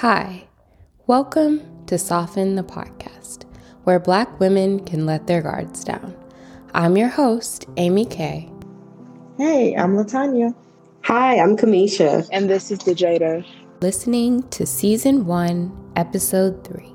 Hi, 0.00 0.46
welcome 1.06 1.86
to 1.86 1.96
Soften 1.96 2.54
the 2.54 2.62
Podcast, 2.62 3.44
where 3.84 3.98
Black 3.98 4.38
women 4.38 4.84
can 4.84 5.06
let 5.06 5.26
their 5.26 5.40
guards 5.40 5.84
down. 5.84 6.14
I'm 6.74 6.98
your 6.98 7.08
host, 7.08 7.64
Ammie 7.78 8.10
Kay. 8.10 8.52
Hey, 9.38 9.74
I'm 9.74 9.96
Latania. 9.96 10.54
Hi, 11.04 11.38
I'm 11.38 11.56
Camesha. 11.56 12.28
And 12.30 12.50
this 12.50 12.70
is 12.70 12.80
Dejada. 12.80 13.42
Listening 13.80 14.46
to 14.50 14.66
Season 14.66 15.24
1, 15.24 15.92
Episode 15.96 16.62
3. 16.62 16.92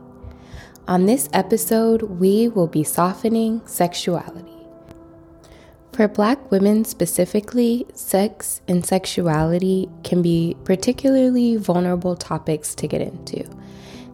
On 0.87 1.07
this 1.07 1.27
episode, 1.33 2.03
we 2.03 2.49
will 2.49 2.67
be 2.67 2.83
softening 2.83 3.63
sexuality. 3.65 4.50
For 6.01 6.07
Black 6.07 6.49
women 6.49 6.83
specifically, 6.83 7.85
sex 7.93 8.61
and 8.67 8.83
sexuality 8.83 9.87
can 10.03 10.23
be 10.23 10.57
particularly 10.63 11.57
vulnerable 11.57 12.15
topics 12.15 12.73
to 12.73 12.87
get 12.87 13.01
into. 13.01 13.47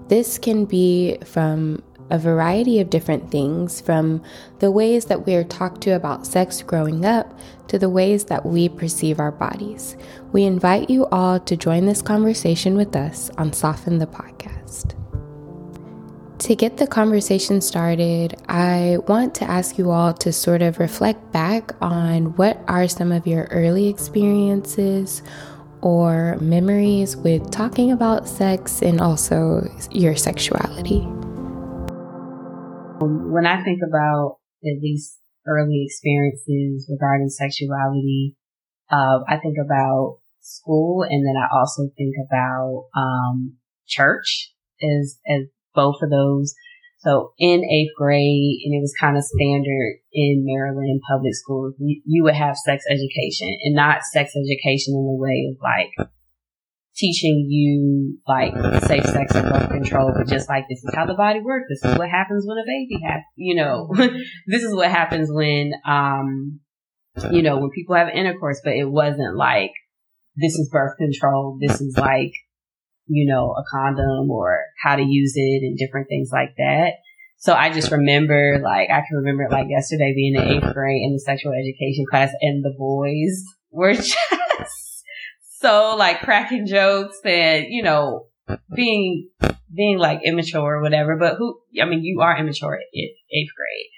This 0.10 0.38
can 0.38 0.66
be 0.66 1.18
from 1.24 1.82
a 2.10 2.20
variety 2.20 2.82
of 2.82 2.90
different 2.90 3.32
things, 3.32 3.80
from 3.80 4.22
the 4.60 4.70
ways 4.70 5.06
that 5.06 5.26
we 5.26 5.36
are 5.36 5.46
talked 5.46 5.80
to 5.84 5.92
about 5.92 6.28
sex 6.28 6.62
growing 6.62 7.06
up 7.06 7.40
to 7.70 7.80
the 7.80 7.90
ways 7.90 8.26
that 8.26 8.46
we 8.46 8.68
perceive 8.68 9.22
our 9.22 9.32
bodies. 9.32 9.96
We 10.34 10.44
invite 10.44 10.90
you 10.90 11.06
all 11.06 11.40
to 11.40 11.56
join 11.56 11.86
this 11.86 12.02
conversation 12.02 12.76
with 12.76 12.98
us 12.98 13.32
on 13.38 13.54
Soften 13.54 14.00
the 14.00 14.08
Podcast. 14.08 15.07
To 16.40 16.56
get 16.56 16.78
the 16.78 16.86
conversation 16.86 17.62
started, 17.62 18.36
I 18.48 18.98
want 19.08 19.34
to 19.36 19.46
ask 19.46 19.80
you 19.80 19.90
all 19.90 20.14
to 20.14 20.32
sort 20.32 20.62
of 20.62 20.78
reflect 20.78 21.32
back 21.32 21.72
on 21.82 22.36
what 22.36 22.60
are 22.68 22.88
some 22.88 23.12
of 23.12 23.26
your 23.26 23.46
early 23.46 23.88
experiences 23.88 25.24
or 25.82 26.38
memories 26.40 27.18
with 27.18 27.50
talking 27.50 27.92
about 27.92 28.28
sex 28.28 28.84
and 28.84 29.02
also 29.02 29.68
your 29.90 30.16
sexuality. 30.16 31.00
Um, 33.02 33.32
when 33.32 33.48
I 33.48 33.64
think 33.64 33.80
about 33.88 34.38
at 34.64 34.80
least 34.80 35.18
early 35.48 35.84
experiences 35.88 36.88
regarding 36.88 37.30
sexuality, 37.30 38.36
uh, 38.92 39.22
I 39.28 39.38
think 39.42 39.56
about 39.58 40.20
school 40.42 41.02
and 41.02 41.26
then 41.26 41.36
I 41.36 41.48
also 41.52 41.90
think 41.98 42.14
about 42.30 42.90
um, 42.96 43.58
church 43.88 44.54
as 44.84 45.18
as 45.28 45.48
both 45.78 46.02
of 46.02 46.10
those. 46.10 46.54
So 47.00 47.34
in 47.38 47.64
eighth 47.64 47.94
grade, 47.96 48.66
and 48.66 48.74
it 48.74 48.82
was 48.82 48.94
kind 49.00 49.16
of 49.16 49.24
standard 49.24 50.02
in 50.12 50.44
Maryland 50.44 51.00
public 51.08 51.36
schools, 51.36 51.76
you, 51.78 52.02
you 52.06 52.24
would 52.24 52.34
have 52.34 52.58
sex 52.58 52.84
education 52.90 53.56
and 53.64 53.76
not 53.76 54.02
sex 54.02 54.34
education 54.36 54.98
in 54.98 55.06
the 55.06 55.16
way 55.16 55.46
of 55.54 55.58
like 55.62 56.10
teaching 56.98 57.46
you 57.48 58.18
like 58.28 58.54
safe 58.86 59.06
sex 59.06 59.36
and 59.36 59.48
birth 59.48 59.70
control, 59.70 60.12
but 60.18 60.28
just 60.28 60.50
like 60.50 60.66
this 60.68 60.84
is 60.84 60.94
how 60.96 61.06
the 61.06 61.14
body 61.14 61.40
works. 61.40 61.68
This 61.70 61.86
is 61.86 61.98
what 61.98 62.10
happens 62.10 62.46
when 62.48 62.58
a 62.58 62.66
baby 62.66 63.00
has, 63.06 63.22
you 63.36 63.56
know, 63.56 63.90
this 64.48 64.64
is 64.64 64.74
what 64.74 64.90
happens 64.90 65.30
when, 65.32 65.74
um, 65.88 66.60
you 67.32 67.44
know, 67.44 67.58
when 67.60 67.70
people 67.70 67.96
have 67.96 68.10
intercourse, 68.10 68.60
but 68.64 68.74
it 68.74 68.90
wasn't 68.90 69.38
like 69.38 69.72
this 70.36 70.54
is 70.54 70.70
birth 70.72 70.98
control. 70.98 71.58
This 71.62 71.80
is 71.80 71.98
like 71.98 72.32
you 73.08 73.28
know, 73.32 73.52
a 73.52 73.64
condom 73.72 74.30
or 74.30 74.60
how 74.82 74.96
to 74.96 75.04
use 75.04 75.34
it 75.36 75.64
and 75.64 75.78
different 75.78 76.08
things 76.08 76.30
like 76.32 76.56
that. 76.58 76.94
So 77.40 77.54
I 77.54 77.72
just 77.72 77.92
remember, 77.92 78.60
like, 78.64 78.90
I 78.90 79.02
can 79.08 79.18
remember 79.18 79.48
like 79.52 79.68
yesterday 79.70 80.14
being 80.16 80.36
in 80.36 80.42
eighth 80.42 80.74
grade 80.74 81.04
in 81.04 81.14
the 81.14 81.20
sexual 81.20 81.54
education 81.54 82.06
class 82.10 82.32
and 82.42 82.64
the 82.64 82.74
boys 82.78 83.44
were 83.72 83.94
just 83.94 85.04
so 85.60 85.96
like 85.98 86.22
cracking 86.22 86.66
jokes 86.66 87.20
and, 87.24 87.68
you 87.70 87.84
know, 87.84 88.28
being, 88.76 89.30
being 89.74 89.98
like 89.98 90.22
immature 90.26 90.78
or 90.78 90.82
whatever. 90.82 91.16
But 91.16 91.36
who, 91.38 91.60
I 91.80 91.86
mean, 91.86 92.04
you 92.04 92.22
are 92.22 92.38
immature 92.38 92.76
at 92.76 92.82
eighth 92.94 93.52
grade. 93.56 93.90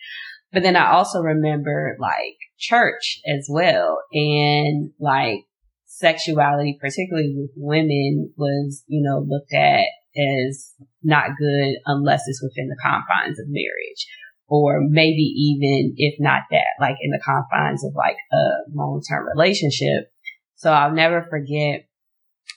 But 0.51 0.63
then 0.63 0.75
I 0.75 0.91
also 0.91 1.19
remember 1.19 1.95
like 1.99 2.37
church 2.57 3.21
as 3.25 3.47
well 3.49 4.01
and 4.11 4.91
like 4.99 5.45
sexuality, 5.89 6.77
particularly 6.79 7.33
with 7.35 7.49
women, 7.55 8.31
was, 8.37 8.83
you 8.87 9.01
know, 9.03 9.25
looked 9.27 9.53
at 9.53 9.85
as 10.15 10.73
not 11.03 11.31
good 11.37 11.75
unless 11.85 12.21
it's 12.27 12.43
within 12.43 12.69
the 12.69 12.77
confines 12.81 13.39
of 13.39 13.47
marriage. 13.49 14.05
Or 14.47 14.81
maybe 14.81 15.21
even, 15.21 15.93
if 15.97 16.15
not 16.19 16.43
that, 16.51 16.77
like 16.79 16.95
in 17.01 17.11
the 17.11 17.21
confines 17.23 17.83
of 17.83 17.93
like 17.95 18.17
a 18.31 18.71
long-term 18.73 19.27
relationship. 19.35 20.11
So 20.55 20.71
I'll 20.71 20.93
never 20.93 21.25
forget, 21.29 21.87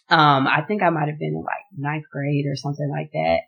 um, 0.09 0.47
I 0.47 0.63
think 0.67 0.83
I 0.83 0.91
might 0.91 1.09
have 1.09 1.19
been 1.19 1.35
in 1.35 1.43
like 1.43 1.65
ninth 1.77 2.05
grade 2.11 2.45
or 2.47 2.57
something 2.57 2.91
like 2.91 3.11
that. 3.13 3.41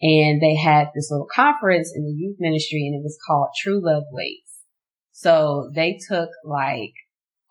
And 0.00 0.40
they 0.40 0.56
had 0.56 0.88
this 0.94 1.08
little 1.10 1.28
conference 1.32 1.92
in 1.94 2.04
the 2.04 2.12
youth 2.12 2.36
ministry 2.38 2.86
and 2.86 3.00
it 3.00 3.02
was 3.02 3.18
called 3.26 3.48
True 3.56 3.80
Love 3.82 4.04
Waits. 4.12 4.62
So 5.12 5.70
they 5.74 5.98
took 6.08 6.30
like 6.44 6.92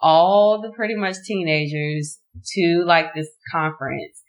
all 0.04 0.62
the 0.62 0.74
pretty 0.76 0.96
much 0.96 1.16
teenagers 1.26 2.20
to 2.46 2.84
like 2.86 3.16
this 3.16 3.30
conference. 3.52 4.22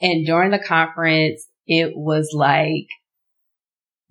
And 0.00 0.24
during 0.24 0.52
the 0.52 0.62
conference, 0.62 1.48
it 1.66 1.92
was 1.96 2.30
like, 2.32 2.86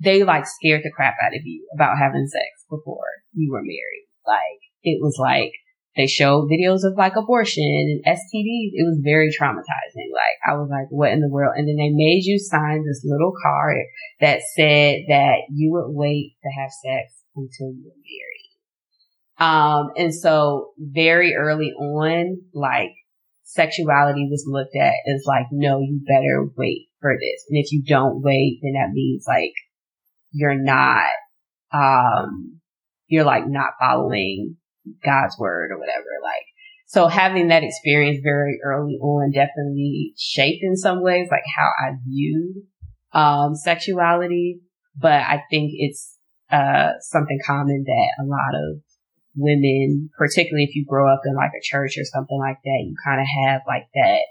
they 0.04 0.24
like 0.24 0.46
scared 0.46 0.82
the 0.84 0.92
crap 0.94 1.16
out 1.24 1.34
of 1.34 1.42
you 1.46 1.66
about 1.74 1.98
having 1.98 2.28
sex 2.28 2.66
before 2.70 3.08
you 3.34 3.50
were 3.50 3.62
married. 3.62 4.08
Like, 4.28 4.60
it 4.84 5.00
was 5.02 5.16
like, 5.18 5.54
they 5.96 6.08
showed 6.08 6.50
videos 6.52 6.84
of 6.84 6.98
like 6.98 7.16
abortion 7.16 7.64
and 7.64 8.04
STDs. 8.04 8.76
It 8.76 8.84
was 8.84 9.00
very 9.02 9.30
traumatizing. 9.30 10.12
Like, 10.12 10.38
I 10.46 10.58
was 10.58 10.68
like, 10.70 10.88
what 10.90 11.12
in 11.12 11.22
the 11.22 11.30
world? 11.30 11.54
And 11.56 11.66
then 11.66 11.78
they 11.78 11.92
made 11.94 12.24
you 12.26 12.38
sign 12.40 12.84
this 12.84 13.06
little 13.06 13.32
card 13.42 13.78
that 14.20 14.42
said 14.54 15.04
that 15.08 15.48
you 15.50 15.72
would 15.72 15.96
wait 15.96 16.36
to 16.44 16.50
have 16.60 16.72
sex 16.72 17.24
until 17.38 17.72
you 17.72 17.86
were 17.86 18.04
married. 18.04 18.45
Um, 19.38 19.92
and 19.98 20.14
so 20.14 20.72
very 20.78 21.36
early 21.36 21.72
on, 21.72 22.42
like 22.54 22.92
sexuality 23.44 24.28
was 24.30 24.46
looked 24.48 24.76
at 24.76 24.94
as 25.14 25.24
like, 25.26 25.48
no, 25.52 25.80
you 25.80 26.00
better 26.08 26.50
wait 26.58 26.88
for 27.02 27.14
this. 27.14 27.46
And 27.50 27.58
if 27.58 27.72
you 27.72 27.84
don't 27.84 28.22
wait, 28.22 28.60
then 28.62 28.74
that 28.74 28.94
means 28.94 29.26
like 29.28 29.54
you're 30.32 30.56
not, 30.56 31.10
um, 31.74 32.60
you're 33.08 33.26
like 33.26 33.44
not 33.48 33.72
following 33.80 34.56
God's 35.04 35.38
word 35.38 35.72
or 35.72 35.80
whatever. 35.80 36.06
Like, 36.24 36.46
so 36.88 37.08
having 37.08 37.50
that 37.50 37.64
experience 37.64 38.20
very 38.24 38.60
early 38.64 38.96
on 39.02 39.32
definitely 39.32 40.14
shaped 40.18 40.64
in 40.64 40.78
some 40.78 41.02
ways 41.04 41.28
like 41.30 41.44
how 41.58 41.68
I 41.68 41.92
viewed, 42.08 42.56
um, 43.12 43.56
sexuality. 43.56 44.62
But 44.98 45.22
I 45.22 45.44
think 45.50 45.72
it's, 45.74 46.18
uh, 46.50 46.92
something 47.02 47.40
common 47.46 47.84
that 47.86 48.24
a 48.24 48.26
lot 48.26 48.56
of 48.56 48.78
women, 49.36 50.10
particularly 50.18 50.64
if 50.64 50.76
you 50.76 50.86
grow 50.88 51.12
up 51.12 51.22
in 51.26 51.36
like 51.36 51.52
a 51.52 51.64
church 51.64 51.98
or 51.98 52.06
something 52.06 52.40
like 52.40 52.58
that, 52.64 52.84
you 52.86 52.96
kind 53.04 53.22
of 53.22 53.28
have 53.46 53.62
like 53.68 53.88
that 53.94 54.22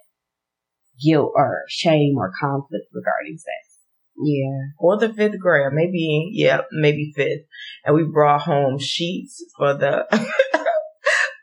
guilt 1.02 1.32
or 1.34 1.64
shame 1.68 2.16
or 2.16 2.32
conflict 2.40 2.86
regarding 2.92 3.38
sex. 3.38 3.74
Yeah. 4.16 4.70
Or 4.78 4.98
the 4.98 5.12
fifth 5.12 5.38
grade, 5.40 5.72
maybe, 5.72 6.30
yeah, 6.32 6.62
maybe 6.72 7.12
fifth. 7.14 7.46
And 7.84 7.96
we 7.96 8.04
brought 8.04 8.42
home 8.42 8.78
sheets 8.78 9.44
for 9.56 9.74
the 9.74 10.06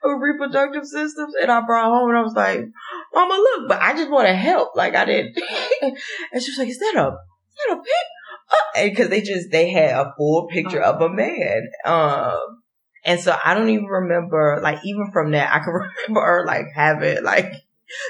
for 0.01 0.19
reproductive 0.19 0.85
systems. 0.85 1.33
And 1.41 1.51
I 1.51 1.61
brought 1.61 1.89
home 1.89 2.09
and 2.09 2.17
I 2.17 2.21
was 2.21 2.33
like, 2.33 2.61
Mama, 3.13 3.33
look, 3.33 3.69
but 3.69 3.81
I 3.81 3.93
just 3.93 4.09
want 4.09 4.27
to 4.27 4.33
help. 4.33 4.75
Like 4.75 4.95
I 4.95 5.05
didn't. 5.05 5.37
and 5.81 6.41
she 6.41 6.51
was 6.51 6.57
like, 6.57 6.69
is 6.69 6.79
that 6.79 6.95
a, 6.95 7.07
is 7.09 7.57
that 7.67 7.73
a 7.73 7.77
pic? 7.77 8.07
Uh, 8.51 8.79
and 8.79 8.97
cause 8.97 9.09
they 9.09 9.21
just, 9.21 9.51
they 9.51 9.69
had 9.69 9.95
a 9.95 10.13
full 10.17 10.47
picture 10.47 10.81
of 10.81 11.01
a 11.01 11.09
man. 11.09 11.69
Um, 11.85 12.60
and 13.03 13.19
so 13.19 13.35
I 13.43 13.53
don't 13.53 13.69
even 13.69 13.85
remember, 13.85 14.59
like, 14.61 14.79
even 14.83 15.11
from 15.11 15.31
that, 15.31 15.53
I 15.53 15.59
can 15.59 15.73
remember 16.07 16.43
like, 16.45 16.67
having, 16.75 17.23
like, 17.23 17.51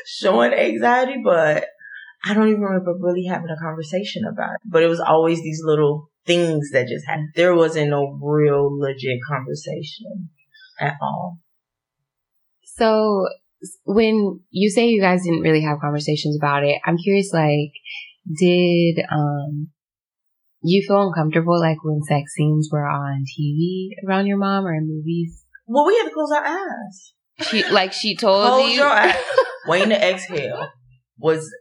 showing 0.06 0.54
anxiety, 0.54 1.22
but 1.24 1.66
I 2.26 2.34
don't 2.34 2.50
even 2.50 2.62
remember 2.62 2.94
really 3.00 3.26
having 3.26 3.50
a 3.50 3.62
conversation 3.62 4.24
about 4.26 4.52
it. 4.56 4.62
But 4.66 4.84
it 4.84 4.88
was 4.88 5.00
always 5.00 5.42
these 5.42 5.62
little 5.64 6.10
things 6.26 6.70
that 6.72 6.88
just 6.88 7.06
happened. 7.06 7.30
There 7.36 7.56
wasn't 7.56 7.90
no 7.90 8.20
real 8.22 8.78
legit 8.78 9.20
conversation 9.28 10.30
at 10.80 10.96
all. 11.02 11.40
So 12.64 13.28
when 13.86 14.42
you 14.50 14.70
say 14.70 14.88
you 14.88 15.02
guys 15.02 15.24
didn't 15.24 15.42
really 15.42 15.62
have 15.62 15.80
conversations 15.80 16.38
about 16.38 16.64
it, 16.64 16.80
I'm 16.86 16.98
curious, 16.98 17.32
like, 17.34 17.72
did, 18.32 19.04
um, 19.12 19.70
you 20.64 20.86
feel 20.88 21.08
uncomfortable 21.08 21.60
like 21.60 21.84
when 21.84 22.02
sex 22.04 22.34
scenes 22.36 22.70
were 22.72 22.88
on 22.88 23.26
TV 23.26 23.90
around 24.08 24.28
your 24.28 24.38
mom 24.38 24.66
or 24.66 24.74
in 24.74 24.88
movies? 24.88 25.44
Well, 25.68 25.86
we 25.86 25.98
had 25.98 26.06
to 26.06 26.14
close 26.14 26.32
our 26.32 26.46
eyes. 26.46 27.14
She 27.48 27.64
like 27.70 27.94
she 27.94 28.16
told 28.16 28.48
close 28.48 28.72
you. 28.72 28.80
your 28.80 28.90
eyes. 28.90 29.16
Waiting 29.68 29.90
to 29.90 30.10
exhale 30.10 30.70
was 31.18 31.52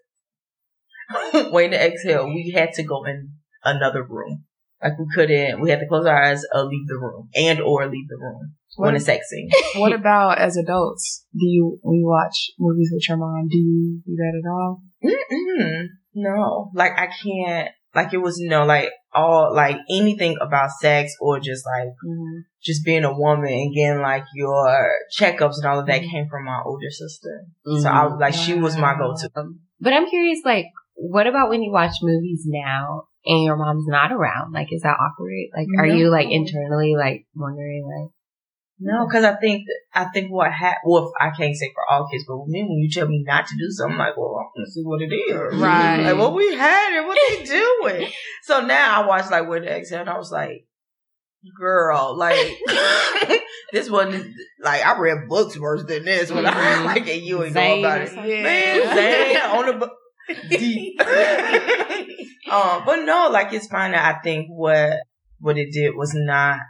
waiting 1.34 1.72
to 1.72 1.86
exhale. 1.86 2.26
We 2.26 2.52
had 2.54 2.72
to 2.74 2.82
go 2.82 3.04
in 3.04 3.34
another 3.64 4.02
room. 4.02 4.44
Like 4.82 4.98
we 4.98 5.06
couldn't. 5.14 5.60
We 5.60 5.70
had 5.70 5.80
to 5.80 5.86
close 5.86 6.06
our 6.06 6.22
eyes 6.22 6.42
or 6.54 6.64
leave 6.64 6.86
the 6.88 6.96
room, 6.96 7.28
and 7.34 7.60
or 7.60 7.86
leave 7.86 8.08
the 8.08 8.16
room 8.16 8.54
what, 8.76 8.86
when 8.86 8.96
a 8.96 9.00
sex 9.00 9.28
scene. 9.28 9.50
What 9.76 9.92
about 9.92 10.38
as 10.38 10.56
adults? 10.56 11.26
Do 11.32 11.44
you 11.44 11.78
when 11.82 11.98
you 11.98 12.06
watch 12.06 12.50
movies 12.58 12.90
with 12.92 13.06
your 13.06 13.18
mom? 13.18 13.48
Do 13.48 13.58
you 13.58 14.00
do 14.06 14.16
that 14.16 14.40
at 14.42 14.50
all? 14.50 14.82
Mm-mm. 15.04 15.86
No, 16.14 16.70
like 16.74 16.92
I 16.96 17.08
can't. 17.08 17.70
Like 17.94 18.12
it 18.14 18.18
was 18.18 18.38
you 18.38 18.48
no, 18.48 18.64
like 18.64 18.90
all 19.12 19.54
like 19.54 19.76
anything 19.90 20.36
about 20.40 20.70
sex 20.80 21.14
or 21.20 21.40
just 21.40 21.64
like 21.66 21.88
Mm-hmm. 22.06 22.38
just 22.62 22.84
being 22.84 23.04
a 23.04 23.12
woman 23.12 23.52
and 23.52 23.74
getting 23.74 24.00
like 24.02 24.24
your 24.34 24.90
checkups 25.18 25.56
and 25.56 25.66
all 25.66 25.80
of 25.80 25.86
Mm-hmm. 25.86 26.04
that 26.04 26.10
came 26.10 26.28
from 26.28 26.44
my 26.44 26.60
older 26.64 26.90
sister. 26.90 27.44
So 27.64 27.88
I 27.88 28.06
was 28.06 28.18
like, 28.20 28.34
she 28.34 28.54
was 28.54 28.76
my 28.76 28.94
go-to. 28.96 29.30
But 29.80 29.92
I'm 29.92 30.08
curious, 30.08 30.40
like, 30.44 30.66
what 30.94 31.26
about 31.26 31.48
when 31.48 31.62
you 31.62 31.72
watch 31.72 31.94
movies 32.02 32.42
now 32.46 33.04
and 33.24 33.42
your 33.44 33.56
mom's 33.56 33.86
not 33.88 34.12
around? 34.12 34.52
Like, 34.52 34.68
is 34.72 34.82
that 34.82 34.96
awkward? 35.00 35.48
Like, 35.56 35.66
are 35.78 35.86
No. 35.86 35.94
you 35.94 36.10
like 36.10 36.28
internally 36.30 36.94
like 36.96 37.26
wondering, 37.34 37.84
like, 37.86 38.10
No, 38.82 39.06
because 39.06 39.24
I 39.24 39.34
think 39.36 39.64
I 39.94 40.06
think 40.06 40.30
what 40.32 40.50
ha- 40.52 40.78
well, 40.86 41.12
I 41.20 41.30
can't 41.36 41.54
say 41.54 41.70
for 41.74 41.82
all 41.92 42.08
kids, 42.10 42.24
but 42.26 42.38
with 42.38 42.48
me, 42.48 42.62
when 42.62 42.78
you 42.78 42.88
tell 42.90 43.06
me 43.06 43.22
not 43.26 43.46
to 43.46 43.54
do 43.58 43.70
something, 43.70 43.92
I'm 43.92 43.98
like, 43.98 44.16
well, 44.16 44.36
I'm 44.40 44.48
gonna 44.56 44.70
see 44.70 44.82
what 44.82 45.02
it 45.02 45.12
is, 45.14 45.60
Right. 45.60 46.02
Like 46.04 46.16
what 46.18 46.34
we 46.34 46.54
had 46.54 46.96
and 46.98 47.06
what 47.06 47.18
they 47.28 47.44
doing. 47.44 48.08
so 48.44 48.64
now 48.64 49.02
I 49.02 49.06
watch 49.06 49.30
like 49.30 49.46
with 49.48 49.64
the 49.64 49.70
exhale, 49.76 50.00
and 50.00 50.08
I 50.10 50.16
was 50.16 50.32
like, 50.32 50.64
girl, 51.58 52.16
like 52.16 52.56
this 53.72 53.90
wasn't 53.90 54.34
like 54.62 54.84
I 54.84 54.98
read 54.98 55.28
books 55.28 55.58
worse 55.58 55.84
than 55.84 56.04
this 56.06 56.30
when 56.32 56.46
I 56.46 56.52
Mhm. 56.52 56.84
like, 56.86 57.08
and 57.08 57.22
you 57.22 57.44
ain't 57.44 57.52
Zane 57.54 57.82
know 57.82 57.88
about 57.88 58.00
it, 58.02 58.08
something. 58.08 58.42
man. 58.42 58.94
Zane 58.96 59.36
on 59.36 59.66
the 59.66 59.72
book. 59.74 59.92
Deep. 60.48 61.00
um, 62.50 62.82
but 62.86 63.04
no, 63.04 63.28
like 63.32 63.52
it's 63.52 63.66
fine. 63.66 63.94
I 63.94 64.20
think 64.22 64.46
what 64.48 64.98
what 65.40 65.58
it 65.58 65.72
did 65.72 65.94
was 65.96 66.12
not 66.14 66.60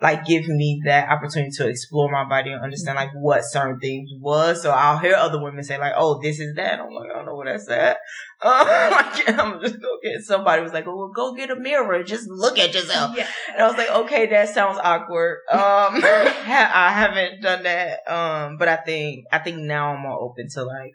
like 0.00 0.26
give 0.26 0.46
me 0.46 0.82
that 0.84 1.08
opportunity 1.08 1.50
to 1.56 1.68
explore 1.68 2.10
my 2.10 2.28
body 2.28 2.52
and 2.52 2.62
understand 2.62 2.96
like 2.96 3.12
what 3.14 3.42
certain 3.44 3.78
things 3.80 4.10
was. 4.20 4.62
So 4.62 4.70
I'll 4.70 4.98
hear 4.98 5.14
other 5.14 5.42
women 5.42 5.64
say 5.64 5.78
like, 5.78 5.94
"Oh, 5.96 6.20
this 6.20 6.38
is 6.38 6.54
that." 6.56 6.80
I'm 6.80 6.90
like, 6.90 7.10
I 7.10 7.16
don't 7.16 7.26
know 7.26 7.34
what 7.34 7.46
that's 7.46 7.68
at. 7.70 7.98
Um, 8.42 8.66
like, 8.66 9.30
I'm 9.30 9.60
just 9.62 9.80
go 9.80 9.96
get 10.02 10.20
somebody 10.20 10.60
was 10.60 10.74
like, 10.74 10.86
"Oh, 10.86 10.94
well, 10.94 11.08
go 11.08 11.32
get 11.34 11.50
a 11.50 11.56
mirror, 11.56 12.02
just 12.02 12.28
look 12.28 12.58
at 12.58 12.74
yourself." 12.74 13.16
Yeah. 13.16 13.26
And 13.54 13.62
I 13.62 13.66
was 13.66 13.78
like, 13.78 13.88
"Okay, 13.90 14.26
that 14.26 14.50
sounds 14.50 14.78
awkward." 14.82 15.38
Um, 15.50 15.58
I 16.04 16.92
haven't 16.92 17.40
done 17.40 17.62
that. 17.62 18.00
Um, 18.06 18.58
but 18.58 18.68
I 18.68 18.76
think 18.76 19.24
I 19.32 19.38
think 19.38 19.56
now 19.56 19.94
I'm 19.94 20.02
more 20.02 20.20
open 20.20 20.48
to 20.50 20.64
like 20.64 20.92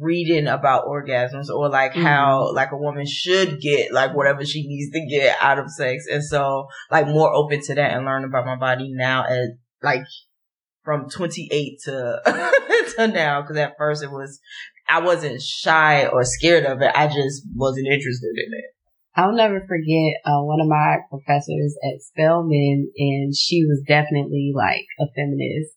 reading 0.00 0.46
about 0.46 0.86
orgasms 0.86 1.48
or 1.48 1.68
like 1.68 1.94
how 1.94 2.52
like 2.52 2.72
a 2.72 2.76
woman 2.76 3.06
should 3.06 3.60
get 3.60 3.92
like 3.92 4.14
whatever 4.14 4.44
she 4.44 4.66
needs 4.66 4.92
to 4.92 5.06
get 5.06 5.36
out 5.40 5.58
of 5.58 5.70
sex. 5.70 6.06
And 6.10 6.24
so 6.24 6.68
like 6.90 7.06
more 7.06 7.32
open 7.32 7.62
to 7.62 7.74
that 7.74 7.92
and 7.92 8.04
learn 8.04 8.24
about 8.24 8.46
my 8.46 8.56
body 8.56 8.90
now 8.92 9.24
at 9.24 9.50
like 9.82 10.04
from 10.84 11.08
28 11.08 11.78
to 11.84 12.20
to 12.96 13.08
now 13.08 13.42
because 13.42 13.56
at 13.56 13.76
first 13.78 14.02
it 14.02 14.10
was 14.10 14.40
I 14.88 15.00
wasn't 15.00 15.42
shy 15.42 16.06
or 16.06 16.24
scared 16.24 16.64
of 16.64 16.80
it. 16.80 16.90
I 16.94 17.08
just 17.08 17.42
wasn't 17.54 17.88
interested 17.88 18.32
in 18.36 18.52
it. 18.52 18.64
I'll 19.14 19.34
never 19.34 19.60
forget 19.60 20.14
uh, 20.24 20.42
one 20.42 20.60
of 20.60 20.68
my 20.68 20.98
professors 21.10 21.76
at 21.82 22.00
Spelman, 22.02 22.90
and 22.96 23.34
she 23.34 23.64
was 23.64 23.82
definitely 23.86 24.52
like 24.54 24.86
a 25.00 25.06
feminist. 25.14 25.74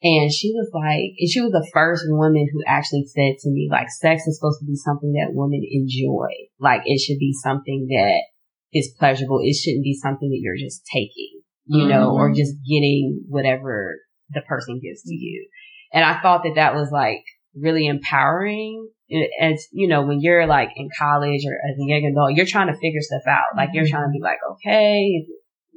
And 0.00 0.32
she 0.32 0.52
was 0.54 0.70
like, 0.72 1.18
and 1.18 1.28
she 1.28 1.40
was 1.40 1.50
the 1.50 1.68
first 1.74 2.04
woman 2.06 2.46
who 2.52 2.62
actually 2.66 3.04
said 3.06 3.34
to 3.40 3.50
me, 3.50 3.68
like, 3.70 3.88
sex 3.90 4.26
is 4.26 4.38
supposed 4.38 4.60
to 4.60 4.66
be 4.66 4.76
something 4.76 5.12
that 5.14 5.34
women 5.34 5.62
enjoy. 5.68 6.30
Like, 6.60 6.82
it 6.84 7.00
should 7.00 7.18
be 7.18 7.32
something 7.32 7.88
that 7.90 8.22
is 8.72 8.94
pleasurable. 8.98 9.40
It 9.42 9.54
shouldn't 9.54 9.82
be 9.82 9.94
something 9.94 10.30
that 10.30 10.38
you're 10.40 10.56
just 10.56 10.86
taking, 10.92 11.42
you 11.66 11.88
know, 11.88 12.12
or 12.12 12.28
mm-hmm. 12.28 12.38
just 12.38 12.54
getting 12.62 13.24
whatever 13.28 13.96
the 14.30 14.42
person 14.42 14.80
gives 14.80 15.02
to 15.02 15.14
you. 15.14 15.48
And 15.92 16.04
I 16.04 16.20
thought 16.20 16.44
that 16.44 16.54
that 16.54 16.74
was 16.74 16.90
like 16.92 17.24
really 17.56 17.86
empowering 17.86 18.88
as 19.40 19.66
you 19.72 19.88
know 19.88 20.02
when 20.02 20.20
you're 20.20 20.46
like 20.46 20.68
in 20.76 20.88
college 20.98 21.40
or 21.46 21.54
as 21.54 21.78
a 21.78 21.84
young 21.86 22.04
adult 22.04 22.34
you're 22.34 22.46
trying 22.46 22.66
to 22.66 22.78
figure 22.78 23.00
stuff 23.00 23.22
out 23.26 23.56
like 23.56 23.70
you're 23.72 23.84
mm-hmm. 23.84 23.92
trying 23.92 24.04
to 24.04 24.12
be 24.12 24.20
like 24.22 24.38
okay 24.50 25.24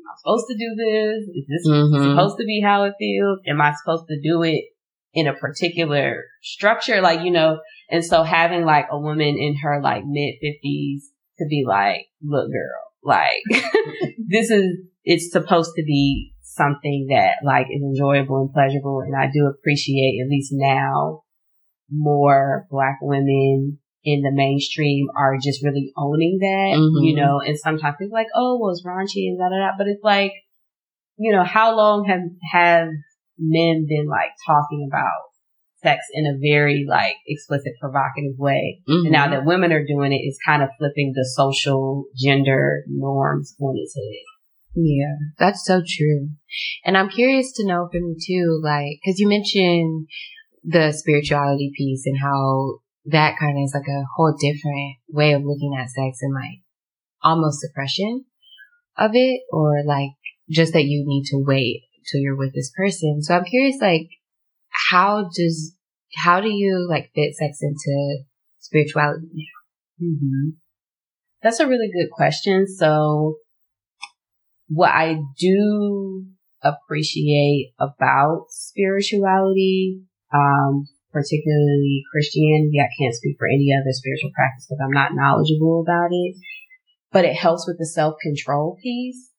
am 0.01 0.12
i 0.12 0.15
supposed 0.18 0.48
to 0.48 0.56
do 0.57 0.75
this? 0.75 1.30
Is 1.36 1.48
this 1.48 1.68
Mhm. 1.68 2.12
supposed 2.12 2.38
to 2.38 2.45
be 2.45 2.62
how 2.62 2.83
it 2.83 2.94
feels? 3.00 3.39
Am 3.48 3.62
i 3.62 3.74
supposed 3.74 4.07
to 4.09 4.19
do 4.21 4.44
it 4.44 4.65
in 5.13 5.27
a 5.27 5.33
particular 5.33 6.25
structure? 6.42 7.01
Like 7.01 7.21
you 7.21 7.31
know 7.31 7.59
and 7.89 8.03
so 8.03 8.24
having 8.24 8.65
like 8.65 8.88
a 8.89 9.00
woman 9.00 9.36
in 9.38 9.57
her 9.62 9.81
like 9.81 10.03
mid 10.06 10.36
50s 10.44 11.01
to 11.39 11.45
be 11.50 11.63
like 11.68 12.07
look 12.24 12.50
girl 12.51 12.81
like 13.03 13.42
this 14.27 14.50
is 14.50 14.77
it's 15.03 15.31
supposed 15.31 15.71
to 15.75 15.83
be 15.83 16.33
something 16.42 17.07
that 17.09 17.36
like 17.44 17.68
is 17.71 17.81
enjoyable 17.81 18.42
and 18.42 18.54
pleasurable 18.54 19.01
and 19.01 19.15
i 19.15 19.30
do 19.31 19.47
appreciate 19.47 20.21
at 20.24 20.30
least 20.30 20.51
now 20.54 21.21
more 21.92 22.68
black 22.69 22.97
women 23.01 23.80
in 24.03 24.21
the 24.21 24.31
mainstream 24.31 25.07
are 25.15 25.38
just 25.42 25.63
really 25.63 25.92
owning 25.95 26.38
that, 26.39 26.77
Mhm. 26.77 27.06
you 27.06 27.15
know, 27.15 27.39
and 27.39 27.57
sometimes 27.57 27.95
people 28.00 28.15
are 28.15 28.21
like, 28.21 28.31
oh, 28.36 28.57
well, 28.59 28.71
it's 28.71 28.83
raunchy 28.86 29.27
and 29.27 29.38
da 29.38 29.50
da 29.50 29.57
da, 29.57 29.77
but 29.77 29.88
it's 29.88 30.03
like, 30.03 30.33
you 31.18 31.31
know, 31.31 31.44
how 31.44 31.75
long 31.75 32.06
have, 32.06 32.21
have 32.51 32.89
men 33.38 33.86
been 33.88 34.07
like 34.07 34.31
talking 34.45 34.88
about 34.92 35.21
sex 35.83 36.03
in 36.13 36.25
a 36.25 36.38
very 36.39 36.86
like 36.88 37.15
explicit, 37.27 37.74
provocative 37.80 38.38
way? 38.38 38.81
Mhm. 38.89 39.03
And 39.03 39.12
now 39.12 39.30
that 39.30 39.45
women 39.45 39.71
are 39.71 39.86
doing 39.86 40.12
it, 40.13 40.21
it's 40.24 40.39
kind 40.44 40.63
of 40.63 40.69
flipping 40.80 41.13
the 41.15 41.25
social 41.36 42.06
gender 42.18 42.83
norms 42.88 43.56
on 43.62 43.75
its 43.77 43.95
head. 43.95 44.25
Yeah, 44.74 45.15
that's 45.38 45.65
so 45.65 45.81
true. 45.86 46.30
And 46.86 46.97
I'm 46.97 47.09
curious 47.09 47.51
to 47.57 47.68
know 47.68 47.88
from 47.92 48.01
you 48.01 48.15
too, 48.25 48.62
like, 48.63 49.00
cause 49.06 49.19
you 49.19 49.27
mentioned 49.27 50.07
the 50.63 50.92
spirituality 50.92 51.71
piece 51.75 52.04
and 52.06 52.18
how 52.19 52.80
that 53.06 53.38
kind 53.39 53.57
of 53.57 53.63
is 53.63 53.74
like 53.74 53.88
a 53.88 54.06
whole 54.15 54.36
different 54.39 54.98
way 55.09 55.33
of 55.33 55.44
looking 55.44 55.75
at 55.80 55.89
sex 55.89 56.19
and 56.21 56.33
like 56.33 56.62
almost 57.24 57.59
suppression 57.62 58.25
of 58.98 59.12
it 59.13 59.42
or 59.51 59.83
like 59.86 60.12
just 60.50 60.74
that 60.74 60.86
you 60.86 61.03
need 61.06 61.24
to 61.25 61.44
wait 61.45 61.83
till 62.12 62.21
you're 62.21 62.38
with 62.38 62.53
this 62.53 62.71
person. 62.75 63.21
So 63.21 63.36
I'm 63.36 63.45
curious, 63.45 63.77
like, 63.81 64.09
how 64.92 65.30
does, 65.36 65.75
how 66.15 66.42
do 66.42 66.50
you 66.50 66.88
like 66.89 67.12
fit 67.15 67.33
sex 67.36 67.59
into 67.62 68.24
spirituality? 68.59 69.50
Mm-hmm. 70.01 70.50
That's 71.42 71.59
a 71.59 71.68
really 71.68 71.89
good 71.92 72.12
question. 72.12 72.68
So 72.68 73.36
what 74.68 74.92
I 74.92 75.19
do 75.39 76.25
appreciate 76.63 77.74
about 77.80 78.45
spirituality, 78.50 80.01
um, 80.33 80.86
particularly 81.12 82.04
Christianity, 82.12 82.80
I 82.80 82.90
can't 82.98 83.16
speak 83.16 83.36
for 83.38 83.48
any 83.48 83.69
other 83.74 83.92
spiritual 83.92 84.31
practice 84.34 84.68
because 84.68 84.81
I'm 84.84 84.92
not 84.92 85.13
knowledgeable 85.13 85.81
about 85.81 86.10
it, 86.12 86.36
but 87.12 87.26
it 87.26 87.35
helps 87.35 87.68
with 87.68 87.78
the 87.78 87.85
self-control 87.85 88.78
piece. 88.81 89.30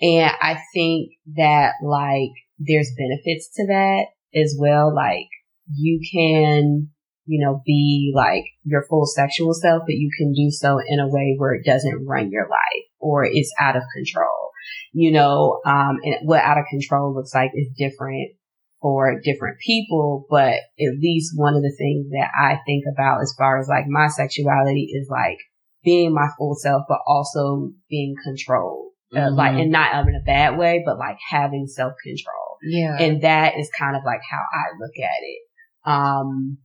And 0.00 0.30
I 0.40 0.58
think 0.74 1.12
that 1.36 1.74
like 1.84 2.32
there's 2.58 2.92
benefits 2.96 3.50
to 3.56 3.66
that 3.66 4.06
as 4.34 4.56
well. 4.58 4.94
Like 4.94 5.28
you 5.72 6.00
can, 6.12 6.90
you 7.26 7.44
know, 7.44 7.62
be 7.64 8.12
like 8.14 8.44
your 8.64 8.84
full 8.88 9.06
sexual 9.06 9.54
self, 9.54 9.82
but 9.86 9.94
you 9.94 10.10
can 10.16 10.32
do 10.32 10.50
so 10.50 10.78
in 10.86 11.00
a 11.00 11.08
way 11.08 11.34
where 11.36 11.54
it 11.54 11.64
doesn't 11.64 12.06
run 12.06 12.30
your 12.30 12.48
life 12.48 12.84
or 12.98 13.24
it's 13.24 13.52
out 13.60 13.76
of 13.76 13.82
control. 13.94 14.50
You 14.92 15.12
know, 15.12 15.60
um, 15.64 15.98
and 16.02 16.16
what 16.22 16.42
out 16.42 16.58
of 16.58 16.64
control 16.68 17.14
looks 17.14 17.34
like 17.34 17.52
is 17.54 17.68
different 17.76 18.32
for 18.80 19.20
different 19.22 19.58
people, 19.64 20.26
but 20.30 20.54
at 20.54 20.98
least 21.00 21.32
one 21.36 21.54
of 21.54 21.62
the 21.62 21.74
things 21.76 22.08
that 22.10 22.30
I 22.38 22.58
think 22.64 22.84
about 22.92 23.20
as 23.20 23.34
far 23.36 23.58
as 23.58 23.68
like 23.68 23.86
my 23.86 24.08
sexuality 24.08 24.88
is 24.94 25.08
like 25.10 25.38
being 25.84 26.14
my 26.14 26.28
full 26.38 26.54
self, 26.54 26.84
but 26.88 26.98
also 27.06 27.70
being 27.88 28.14
controlled. 28.24 28.88
Uh, 29.14 29.18
Mhm. 29.30 29.36
like, 29.36 29.58
and 29.58 29.72
not 29.72 30.06
in 30.06 30.14
a 30.14 30.22
bad 30.24 30.56
way, 30.56 30.82
but 30.86 30.96
like 30.98 31.18
having 31.30 31.66
self 31.66 31.94
control. 32.02 32.58
Yeah. 32.62 32.96
And 32.98 33.22
that 33.22 33.58
is 33.58 33.68
kind 33.76 33.96
of 33.96 34.02
like 34.04 34.20
how 34.30 34.38
I 34.38 34.64
look 34.78 34.92
at 34.98 35.22
it. 35.22 35.40
Um, 35.84 36.58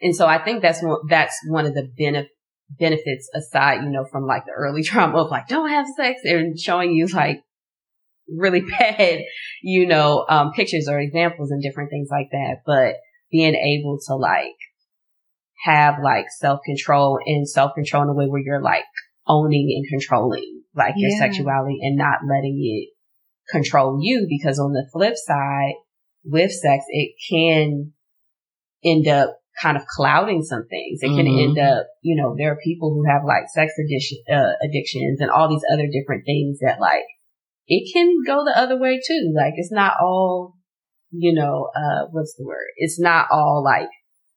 and 0.00 0.16
so 0.16 0.26
I 0.26 0.42
think 0.42 0.62
that's 0.62 0.82
one, 0.82 0.98
that's 1.08 1.36
one 1.48 1.64
of 1.66 1.74
the 1.74 1.88
benef- 1.98 2.26
benefits 2.78 3.30
aside, 3.34 3.84
you 3.84 3.90
know, 3.90 4.04
from 4.10 4.26
like 4.26 4.46
the 4.46 4.52
early 4.52 4.82
trauma 4.84 5.18
of 5.24 5.30
like, 5.30 5.46
don't 5.48 5.68
have 5.68 5.86
sex 5.96 6.22
and 6.24 6.58
showing 6.58 6.90
you 6.92 7.06
like 7.06 7.40
really 8.28 8.60
bad, 8.78 9.20
you 9.62 9.86
know, 9.86 10.26
um, 10.28 10.52
pictures 10.52 10.88
or 10.88 10.98
examples 10.98 11.50
and 11.50 11.62
different 11.62 11.90
things 11.90 12.08
like 12.10 12.28
that. 12.32 12.58
But 12.66 12.96
being 13.30 13.54
able 13.54 13.98
to 14.06 14.14
like 14.14 14.54
have 15.64 15.96
like 16.02 16.26
self 16.38 16.60
control 16.64 17.18
and 17.24 17.48
self 17.48 17.72
control 17.74 18.02
in 18.04 18.08
a 18.08 18.14
way 18.14 18.26
where 18.26 18.40
you're 18.44 18.62
like 18.62 18.84
owning 19.26 19.70
and 19.76 19.88
controlling 19.88 20.62
like 20.74 20.94
your 20.96 21.10
Yeah. 21.10 21.18
sexuality 21.18 21.78
and 21.82 21.96
not 21.96 22.18
letting 22.28 22.58
it 22.62 22.90
control 23.50 23.98
you 24.00 24.26
because 24.28 24.58
on 24.58 24.72
the 24.72 24.86
flip 24.92 25.14
side 25.16 25.74
with 26.24 26.50
sex 26.52 26.84
it 26.88 27.14
can 27.30 27.92
end 28.84 29.08
up 29.08 29.36
kind 29.62 29.76
of 29.76 29.84
clouding 29.86 30.42
some 30.42 30.66
things 30.68 31.00
it 31.02 31.08
can 31.14 31.26
Mhm. 31.26 31.42
end 31.44 31.58
up 31.58 31.86
you 32.02 32.20
know 32.20 32.34
there 32.36 32.52
are 32.52 32.58
people 32.64 32.92
who 32.92 33.04
have 33.08 33.22
like 33.24 33.44
sex 33.48 33.72
addiction 33.78 34.18
uh, 34.30 34.52
addictions 34.62 35.20
and 35.20 35.30
all 35.30 35.48
these 35.48 35.64
other 35.72 35.86
different 35.86 36.24
things 36.26 36.58
that 36.60 36.80
like 36.80 37.04
it 37.66 37.90
can 37.92 38.22
go 38.26 38.44
the 38.44 38.56
other 38.56 38.78
way 38.78 39.00
too 39.06 39.32
like 39.36 39.54
it's 39.56 39.72
not 39.72 39.94
all 40.00 40.54
you 41.10 41.32
know 41.32 41.70
uh 41.76 42.06
what's 42.10 42.34
the 42.36 42.44
word 42.44 42.66
it's 42.76 43.00
not 43.00 43.26
all 43.30 43.62
like 43.64 43.88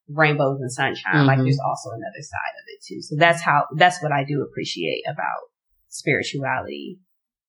rainbows 0.10 0.60
and 0.62 0.72
sunshine. 0.72 1.16
Mm-hmm. 1.16 1.28
Like 1.28 1.38
there's 1.40 1.60
also 1.66 1.90
another 1.90 2.22
side 2.22 2.56
of 2.60 2.66
it 2.68 2.84
too. 2.86 3.02
So 3.02 3.16
that's 3.18 3.42
how, 3.42 3.66
that's 3.76 4.02
what 4.02 4.12
I 4.12 4.24
do 4.24 4.42
appreciate 4.42 5.04
about 5.08 5.50
spirituality. 5.90 7.00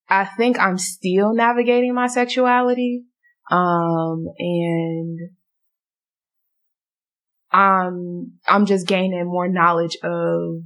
I 0.09 0.25
think 0.25 0.59
I'm 0.59 0.79
still 0.79 1.35
navigating 1.35 1.95
my 1.95 2.07
sexuality. 2.07 3.05
Um, 3.51 4.27
and 4.39 5.19
um, 7.53 8.33
I'm 8.47 8.67
just 8.67 8.87
gaining 8.87 9.27
more 9.27 9.49
knowledge 9.49 9.97
of 10.03 10.63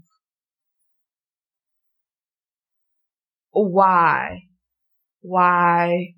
why, 3.50 4.44
why 5.22 6.14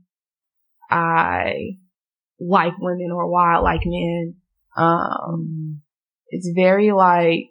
I 0.91 1.79
like 2.41 2.73
women 2.79 3.11
or 3.13 3.31
why 3.31 3.55
I 3.55 3.59
like 3.59 3.83
men. 3.85 4.35
Um, 4.77 5.83
it's 6.29 6.51
very 6.55 6.91
like, 6.93 7.51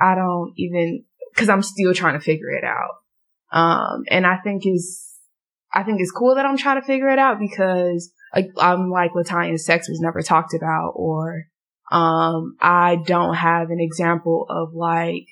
I 0.00 0.14
don't 0.14 0.52
even, 0.56 1.04
cause 1.36 1.48
I'm 1.48 1.62
still 1.62 1.94
trying 1.94 2.14
to 2.14 2.24
figure 2.24 2.50
it 2.50 2.64
out. 2.64 2.96
Um, 3.52 4.04
and 4.10 4.26
I 4.26 4.38
think 4.38 4.62
is, 4.66 5.08
I 5.72 5.82
think 5.82 6.00
it's 6.00 6.12
cool 6.12 6.36
that 6.36 6.46
I'm 6.46 6.56
trying 6.56 6.80
to 6.80 6.86
figure 6.86 7.08
it 7.08 7.18
out 7.18 7.38
because 7.38 8.12
I'm 8.58 8.90
like 8.90 9.12
Latania, 9.12 9.58
sex 9.58 9.88
was 9.88 10.00
never 10.00 10.22
talked 10.22 10.54
about 10.54 10.92
or, 10.94 11.46
um, 11.90 12.56
I 12.60 12.96
don't 13.04 13.34
have 13.34 13.70
an 13.70 13.80
example 13.80 14.46
of 14.48 14.74
like 14.74 15.26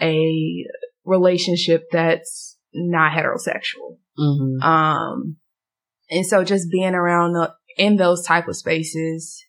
a 0.00 0.64
relationship 1.04 1.84
that's 1.90 2.57
not 2.78 3.12
heterosexual. 3.12 3.98
Mm-hmm. 4.18 4.62
Um, 4.62 5.36
and 6.10 6.26
so 6.26 6.44
just 6.44 6.70
being 6.70 6.94
around 6.94 7.32
the, 7.32 7.52
in 7.76 7.96
those 7.96 8.24
type 8.24 8.48
of 8.48 8.56
spaces, 8.56 9.44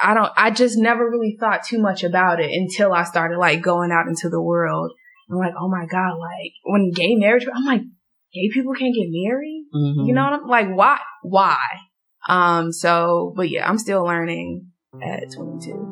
I 0.00 0.14
don't, 0.14 0.32
I 0.36 0.50
just 0.50 0.78
never 0.78 1.08
really 1.08 1.36
thought 1.38 1.64
too 1.64 1.78
much 1.78 2.02
about 2.02 2.40
it 2.40 2.50
until 2.50 2.92
I 2.92 3.04
started 3.04 3.38
like 3.38 3.62
going 3.62 3.92
out 3.92 4.08
into 4.08 4.28
the 4.28 4.40
world. 4.40 4.92
I'm 5.30 5.38
like, 5.38 5.54
oh 5.58 5.68
my 5.68 5.86
God, 5.86 6.18
like 6.18 6.52
when 6.64 6.90
gay 6.92 7.14
marriage, 7.14 7.46
I'm 7.52 7.64
like, 7.64 7.82
gay 8.32 8.50
people 8.52 8.74
can't 8.74 8.94
get 8.94 9.08
married? 9.08 9.66
Mm-hmm. 9.74 10.06
You 10.06 10.14
know 10.14 10.24
what 10.24 10.40
I'm 10.40 10.48
like? 10.48 10.68
Why? 10.74 10.98
Why? 11.22 11.58
Um, 12.28 12.72
so, 12.72 13.32
but 13.36 13.48
yeah, 13.48 13.68
I'm 13.68 13.78
still 13.78 14.04
learning 14.04 14.68
at 15.02 15.32
22. 15.32 15.91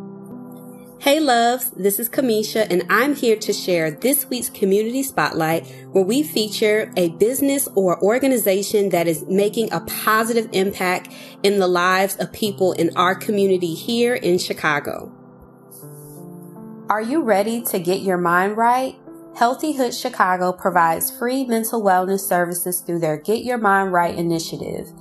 Hey 1.01 1.19
loves, 1.19 1.71
this 1.71 1.99
is 1.99 2.11
Camesha 2.11 2.67
and 2.69 2.85
I'm 2.91 3.15
here 3.15 3.35
to 3.35 3.55
share 3.55 3.91
this 3.91 4.29
week's 4.29 4.51
community 4.51 5.03
spotlight 5.03 5.67
where 5.93 6.05
we 6.05 6.23
feature 6.23 6.93
a 6.95 7.09
business 7.09 7.67
or 7.75 7.99
organization 8.05 8.91
that 8.91 9.09
is 9.09 9.25
making 9.27 9.73
a 9.73 9.81
positive 9.81 10.51
impact 10.53 11.11
in 11.43 11.59
the 11.59 11.67
lives 11.67 12.17
of 12.17 12.35
people 12.35 12.73
in 12.73 12.95
our 12.99 13.15
community 13.15 13.73
here 13.73 14.15
in 14.15 14.37
Chicago. 14.37 15.11
Are 16.91 17.01
you 17.01 17.23
ready 17.23 17.63
to 17.63 17.79
get 17.79 18.03
your 18.03 18.19
mind 18.19 18.59
right? 18.59 18.95
Healthy 19.37 19.77
Hood 19.77 19.95
Chicago 19.95 20.53
provides 20.53 21.11
free 21.11 21.47
mental 21.47 21.83
wellness 21.83 22.21
services 22.21 22.83
through 22.83 22.99
their 22.99 23.17
Get 23.17 23.43
Your 23.43 23.57
Mind 23.57 23.91
Right 23.91 24.15
initiative. 24.15 24.93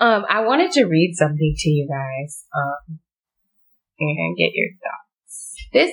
Um, 0.00 0.24
I 0.28 0.40
wanted 0.40 0.72
to 0.72 0.82
read 0.84 1.14
something 1.14 1.54
to 1.58 1.70
you 1.70 1.86
guys, 1.88 2.44
um, 2.56 2.98
and 4.00 4.36
get 4.36 4.50
your 4.52 4.70
thoughts. 4.82 5.54
This 5.72 5.92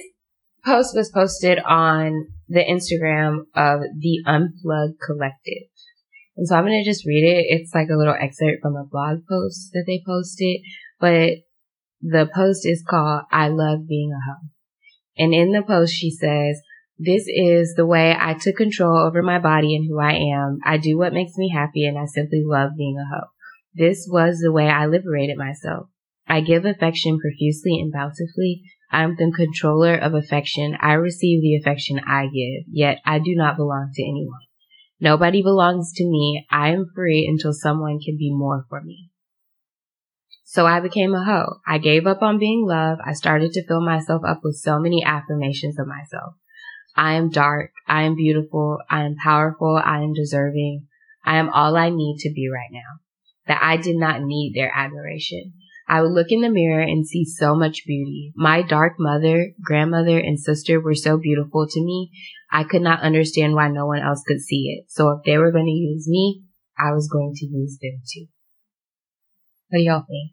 post 0.65 0.95
was 0.95 1.11
posted 1.11 1.59
on 1.59 2.29
the 2.47 2.63
Instagram 2.63 3.41
of 3.55 3.81
the 3.99 4.21
Unplugged 4.25 4.99
Collective. 5.05 5.69
And 6.35 6.47
so 6.47 6.55
I'm 6.55 6.65
going 6.65 6.81
to 6.83 6.89
just 6.89 7.05
read 7.05 7.23
it. 7.23 7.45
It's 7.49 7.73
like 7.73 7.89
a 7.89 7.97
little 7.97 8.15
excerpt 8.19 8.61
from 8.61 8.75
a 8.75 8.85
blog 8.85 9.19
post 9.29 9.71
that 9.73 9.85
they 9.87 10.03
posted, 10.05 10.61
but 10.99 11.31
the 12.01 12.29
post 12.33 12.65
is 12.65 12.83
called 12.87 13.23
I 13.31 13.47
Love 13.47 13.87
Being 13.87 14.11
a 14.11 14.21
Hoe. 14.29 14.47
And 15.17 15.33
in 15.33 15.51
the 15.51 15.63
post, 15.63 15.93
she 15.93 16.11
says, 16.11 16.61
this 16.99 17.25
is 17.27 17.75
the 17.75 17.85
way 17.85 18.15
I 18.17 18.33
took 18.33 18.55
control 18.55 18.97
over 18.97 19.21
my 19.21 19.39
body 19.39 19.75
and 19.75 19.87
who 19.87 19.99
I 19.99 20.13
am. 20.13 20.59
I 20.65 20.77
do 20.77 20.97
what 20.97 21.13
makes 21.13 21.37
me 21.37 21.51
happy 21.53 21.85
and 21.85 21.97
I 21.97 22.05
simply 22.05 22.43
love 22.43 22.71
being 22.77 22.97
a 22.97 23.15
hoe. 23.15 23.27
This 23.73 24.07
was 24.09 24.39
the 24.39 24.51
way 24.51 24.67
I 24.67 24.87
liberated 24.87 25.37
myself. 25.37 25.87
I 26.27 26.41
give 26.41 26.65
affection 26.65 27.19
profusely 27.19 27.79
and 27.79 27.91
bountifully. 27.93 28.63
I 28.91 29.03
am 29.03 29.15
the 29.15 29.31
controller 29.35 29.95
of 29.95 30.13
affection. 30.13 30.77
I 30.79 30.93
receive 30.93 31.41
the 31.41 31.55
affection 31.55 31.99
I 32.07 32.25
give, 32.25 32.65
yet 32.71 32.99
I 33.05 33.19
do 33.19 33.35
not 33.35 33.57
belong 33.57 33.91
to 33.93 34.03
anyone. 34.03 34.39
Nobody 34.99 35.43
belongs 35.43 35.91
to 35.95 36.03
me. 36.03 36.45
I 36.49 36.69
am 36.69 36.91
free 36.95 37.27
until 37.29 37.53
someone 37.53 37.99
can 37.99 38.17
be 38.17 38.33
more 38.33 38.65
for 38.69 38.81
me. 38.81 39.09
So 40.43 40.65
I 40.65 40.79
became 40.79 41.13
a 41.13 41.23
hoe. 41.23 41.59
I 41.67 41.77
gave 41.77 42.07
up 42.07 42.21
on 42.21 42.39
being 42.39 42.65
loved. 42.65 43.01
I 43.05 43.13
started 43.13 43.51
to 43.51 43.67
fill 43.67 43.81
myself 43.81 44.23
up 44.25 44.39
with 44.43 44.55
so 44.55 44.79
many 44.79 45.03
affirmations 45.03 45.77
of 45.77 45.87
myself. 45.87 46.35
I 46.95 47.13
am 47.13 47.29
dark. 47.29 47.71
I 47.85 48.03
am 48.03 48.15
beautiful. 48.15 48.79
I 48.89 49.03
am 49.03 49.15
powerful. 49.21 49.79
I 49.83 49.99
am 49.99 50.13
deserving. 50.13 50.87
I 51.23 51.37
am 51.37 51.49
all 51.49 51.75
I 51.75 51.89
need 51.89 52.17
to 52.21 52.33
be 52.33 52.49
right 52.49 52.69
now. 52.71 53.01
That 53.47 53.61
I 53.61 53.77
did 53.77 53.97
not 53.97 54.23
need 54.23 54.53
their 54.55 54.71
admiration. 54.73 55.53
I 55.87 56.01
would 56.01 56.11
look 56.11 56.27
in 56.29 56.41
the 56.41 56.49
mirror 56.49 56.81
and 56.81 57.07
see 57.07 57.23
so 57.23 57.55
much 57.55 57.85
beauty. 57.85 58.33
My 58.35 58.61
dark 58.61 58.93
mother, 58.99 59.51
grandmother, 59.63 60.19
and 60.19 60.39
sister 60.39 60.81
were 60.81 60.95
so 60.95 61.17
beautiful 61.17 61.65
to 61.69 61.81
me. 61.81 62.11
I 62.51 62.63
could 62.65 62.81
not 62.81 63.01
understand 63.01 63.53
why 63.53 63.69
no 63.69 63.85
one 63.85 64.01
else 64.01 64.21
could 64.27 64.41
see 64.41 64.77
it. 64.77 64.91
So 64.91 65.11
if 65.11 65.23
they 65.25 65.37
were 65.37 65.51
going 65.51 65.65
to 65.65 65.71
use 65.71 66.07
me, 66.07 66.43
I 66.77 66.91
was 66.91 67.07
going 67.07 67.33
to 67.35 67.45
use 67.45 67.77
them 67.81 68.01
too. 68.13 68.27
What 69.69 69.79
do 69.79 69.83
y'all 69.83 70.05
think? 70.07 70.31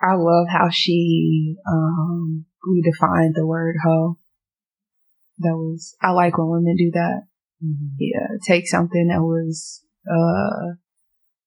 I 0.00 0.14
love 0.14 0.46
how 0.50 0.68
she 0.70 1.56
um, 1.70 2.44
redefined 2.66 3.32
the 3.34 3.46
word 3.46 3.76
hoe. 3.82 4.18
That 5.38 5.54
was 5.54 5.96
I 6.02 6.10
like 6.10 6.36
when 6.38 6.48
women 6.48 6.76
do 6.76 6.90
that. 6.92 7.22
Mm-hmm. 7.64 7.96
Yeah, 7.98 8.36
take 8.46 8.68
something 8.68 9.08
that 9.08 9.22
was 9.22 9.82
uh, 10.10 10.76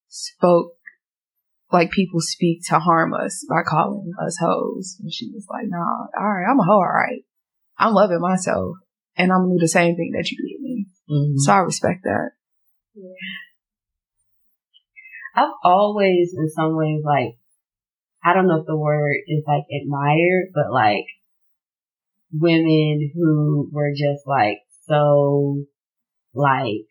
spoke 0.07 0.73
like 1.71 1.91
people 1.91 2.19
speak 2.19 2.61
to 2.67 2.79
harm 2.79 3.13
us 3.13 3.45
by 3.49 3.61
calling 3.67 4.11
us 4.25 4.37
hoes. 4.39 4.97
And 5.01 5.13
she 5.13 5.29
was 5.33 5.45
like, 5.49 5.65
nah, 5.67 6.07
all 6.19 6.29
right, 6.29 6.49
I'm 6.49 6.59
a 6.59 6.63
hoe, 6.63 6.73
all 6.73 6.83
right. 6.83 7.23
I'm 7.77 7.93
loving 7.93 8.19
myself 8.19 8.77
and 9.15 9.31
I'm 9.31 9.43
gonna 9.43 9.55
do 9.55 9.59
the 9.59 9.67
same 9.67 9.95
thing 9.95 10.11
that 10.15 10.29
you 10.29 10.37
did 10.37 10.61
me. 10.61 10.87
Mm-hmm. 11.09 11.37
So 11.37 11.53
I 11.53 11.57
respect 11.59 12.03
that. 12.03 12.31
Yeah. 12.95 13.09
I've 15.35 15.53
always 15.63 16.33
in 16.35 16.49
some 16.49 16.75
ways 16.75 17.01
like, 17.05 17.37
I 18.23 18.33
don't 18.33 18.47
know 18.47 18.59
if 18.59 18.65
the 18.65 18.75
word 18.75 19.15
is 19.27 19.43
like 19.47 19.63
admired, 19.81 20.47
but 20.53 20.73
like 20.73 21.05
women 22.33 23.11
who 23.13 23.69
were 23.71 23.91
just 23.91 24.27
like 24.27 24.57
so 24.87 25.63
like 26.33 26.87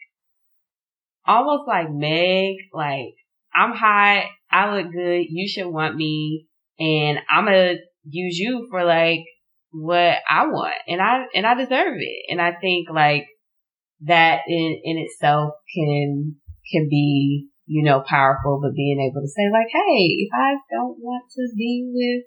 almost 1.26 1.68
like 1.68 1.92
Meg, 1.92 2.56
like 2.72 3.14
I'm 3.54 3.72
hot 3.72 4.24
I 4.50 4.74
look 4.74 4.92
good. 4.92 5.26
You 5.28 5.48
should 5.48 5.68
want 5.68 5.96
me 5.96 6.46
and 6.78 7.18
I'm 7.30 7.44
going 7.44 7.76
to 7.76 7.82
use 8.08 8.38
you 8.38 8.66
for 8.70 8.84
like 8.84 9.24
what 9.70 10.16
I 10.28 10.46
want 10.46 10.74
and 10.86 11.00
I, 11.00 11.24
and 11.34 11.46
I 11.46 11.54
deserve 11.54 11.96
it. 11.98 12.24
And 12.30 12.40
I 12.40 12.52
think 12.52 12.88
like 12.90 13.26
that 14.02 14.40
in, 14.48 14.80
in 14.84 14.98
itself 14.98 15.52
can, 15.74 16.36
can 16.72 16.88
be, 16.88 17.48
you 17.66 17.84
know, 17.84 18.02
powerful, 18.08 18.60
but 18.62 18.74
being 18.74 19.00
able 19.00 19.20
to 19.20 19.28
say 19.28 19.42
like, 19.52 19.68
Hey, 19.70 20.06
if 20.18 20.30
I 20.32 20.56
don't 20.70 20.98
want 20.98 21.24
to 21.36 21.48
be 21.56 21.90
with 21.92 22.24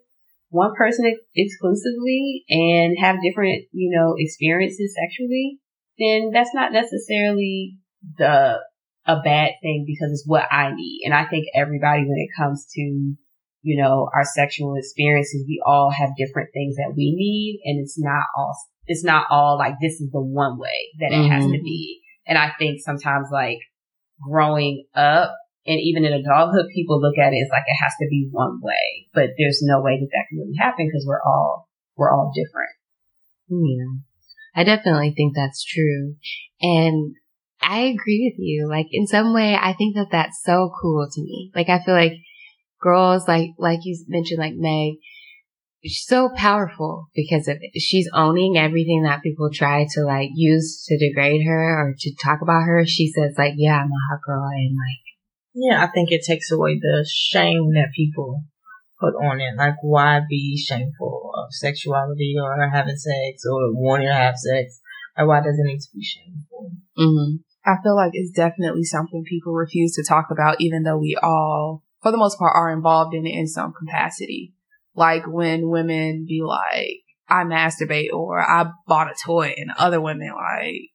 one 0.49 0.73
person 0.77 1.05
ex- 1.05 1.25
exclusively 1.35 2.43
and 2.49 2.97
have 2.99 3.23
different, 3.23 3.65
you 3.71 3.97
know, 3.97 4.15
experiences 4.17 4.95
sexually, 4.95 5.59
then 5.97 6.31
that's 6.33 6.53
not 6.53 6.73
necessarily 6.73 7.77
the 8.17 8.59
a 9.05 9.19
bad 9.23 9.51
thing 9.61 9.85
because 9.87 10.11
it's 10.11 10.27
what 10.27 10.45
I 10.51 10.73
need. 10.73 11.01
And 11.05 11.13
I 11.13 11.25
think 11.25 11.47
everybody, 11.55 12.01
when 12.01 12.19
it 12.19 12.29
comes 12.37 12.67
to, 12.73 12.81
you 12.81 13.81
know, 13.81 14.09
our 14.13 14.23
sexual 14.23 14.75
experiences, 14.75 15.45
we 15.47 15.61
all 15.65 15.91
have 15.91 16.15
different 16.17 16.49
things 16.53 16.75
that 16.75 16.93
we 16.95 17.13
need. 17.15 17.61
And 17.65 17.79
it's 17.81 17.99
not 17.99 18.25
all, 18.37 18.55
it's 18.85 19.03
not 19.03 19.27
all 19.29 19.57
like 19.57 19.75
this 19.81 20.01
is 20.01 20.11
the 20.11 20.21
one 20.21 20.59
way 20.59 20.89
that 20.99 21.11
it 21.11 21.15
mm-hmm. 21.15 21.31
has 21.31 21.43
to 21.45 21.51
mm-hmm. 21.51 21.63
be. 21.63 22.01
And 22.27 22.37
I 22.37 22.51
think 22.57 22.81
sometimes 22.81 23.27
like 23.31 23.59
growing 24.21 24.85
up 24.95 25.35
and 25.65 25.79
even 25.79 26.05
in 26.05 26.13
adulthood, 26.13 26.65
people 26.73 27.01
look 27.01 27.17
at 27.17 27.33
it 27.33 27.37
as 27.37 27.49
like 27.51 27.63
it 27.67 27.83
has 27.83 27.93
to 27.99 28.07
be 28.09 28.29
one 28.31 28.59
way, 28.61 29.07
but 29.13 29.29
there's 29.37 29.61
no 29.63 29.81
way 29.81 29.99
that 29.99 30.09
that 30.11 30.25
can 30.29 30.39
really 30.39 30.57
happen 30.59 30.87
because 30.87 31.05
we're 31.07 31.21
all, 31.21 31.69
we're 31.97 32.11
all 32.11 32.31
different. 32.35 32.71
Yeah. 33.49 34.01
I 34.55 34.63
definitely 34.63 35.13
think 35.15 35.33
that's 35.35 35.63
true. 35.63 36.15
And 36.61 37.15
I 37.61 37.81
agree 37.81 38.31
with 38.31 38.39
you. 38.39 38.67
Like 38.69 38.87
in 38.91 39.07
some 39.07 39.33
way, 39.33 39.55
I 39.55 39.73
think 39.73 39.95
that 39.95 40.09
that's 40.11 40.41
so 40.43 40.71
cool 40.81 41.07
to 41.11 41.21
me. 41.21 41.51
Like 41.55 41.69
I 41.69 41.83
feel 41.83 41.93
like 41.93 42.13
girls, 42.81 43.27
like, 43.27 43.51
like 43.57 43.79
you 43.83 43.97
mentioned, 44.07 44.39
like 44.39 44.53
Meg, 44.55 44.95
she's 45.83 46.05
so 46.05 46.29
powerful 46.35 47.07
because 47.15 47.47
of 47.47 47.57
it. 47.61 47.79
She's 47.79 48.09
owning 48.13 48.57
everything 48.57 49.03
that 49.03 49.23
people 49.23 49.49
try 49.53 49.85
to 49.91 50.03
like 50.03 50.29
use 50.33 50.85
to 50.87 50.97
degrade 50.97 51.45
her 51.45 51.81
or 51.81 51.95
to 51.97 52.15
talk 52.23 52.41
about 52.41 52.63
her. 52.63 52.83
She 52.85 53.11
says 53.11 53.35
like, 53.37 53.53
yeah, 53.57 53.81
I'm 53.81 53.91
a 53.91 54.07
hot 54.09 54.21
girl 54.25 54.43
and 54.43 54.75
like, 54.75 55.01
yeah, 55.53 55.83
I 55.83 55.91
think 55.91 56.11
it 56.11 56.23
takes 56.25 56.51
away 56.51 56.79
the 56.79 57.07
shame 57.09 57.73
that 57.73 57.91
people 57.95 58.43
put 58.99 59.15
on 59.15 59.41
it. 59.41 59.55
Like, 59.57 59.75
why 59.81 60.21
be 60.29 60.57
shameful 60.57 61.31
of 61.35 61.47
sexuality 61.51 62.35
or 62.41 62.69
having 62.69 62.95
sex 62.95 63.43
or 63.49 63.73
wanting 63.73 64.07
to 64.07 64.13
have 64.13 64.35
sex? 64.37 64.79
Like, 65.17 65.27
why 65.27 65.39
does 65.41 65.59
it 65.59 65.65
need 65.65 65.79
to 65.79 65.89
be 65.93 66.03
shameful? 66.03 66.71
Mm-hmm. 66.97 67.50
I 67.65 67.75
feel 67.83 67.95
like 67.95 68.11
it's 68.13 68.35
definitely 68.35 68.83
something 68.83 69.23
people 69.23 69.53
refuse 69.53 69.95
to 69.95 70.03
talk 70.03 70.27
about, 70.31 70.59
even 70.59 70.83
though 70.83 70.97
we 70.97 71.17
all, 71.21 71.83
for 72.01 72.11
the 72.11 72.17
most 72.17 72.39
part, 72.39 72.55
are 72.55 72.71
involved 72.71 73.13
in 73.13 73.25
it 73.27 73.37
in 73.37 73.47
some 73.47 73.73
capacity. 73.73 74.53
Like 74.95 75.27
when 75.27 75.69
women 75.69 76.25
be 76.27 76.41
like, 76.43 77.03
I 77.29 77.43
masturbate 77.43 78.11
or 78.11 78.41
I 78.41 78.71
bought 78.87 79.11
a 79.11 79.15
toy 79.25 79.53
and 79.57 79.71
other 79.77 80.01
women 80.01 80.31
like, 80.35 80.89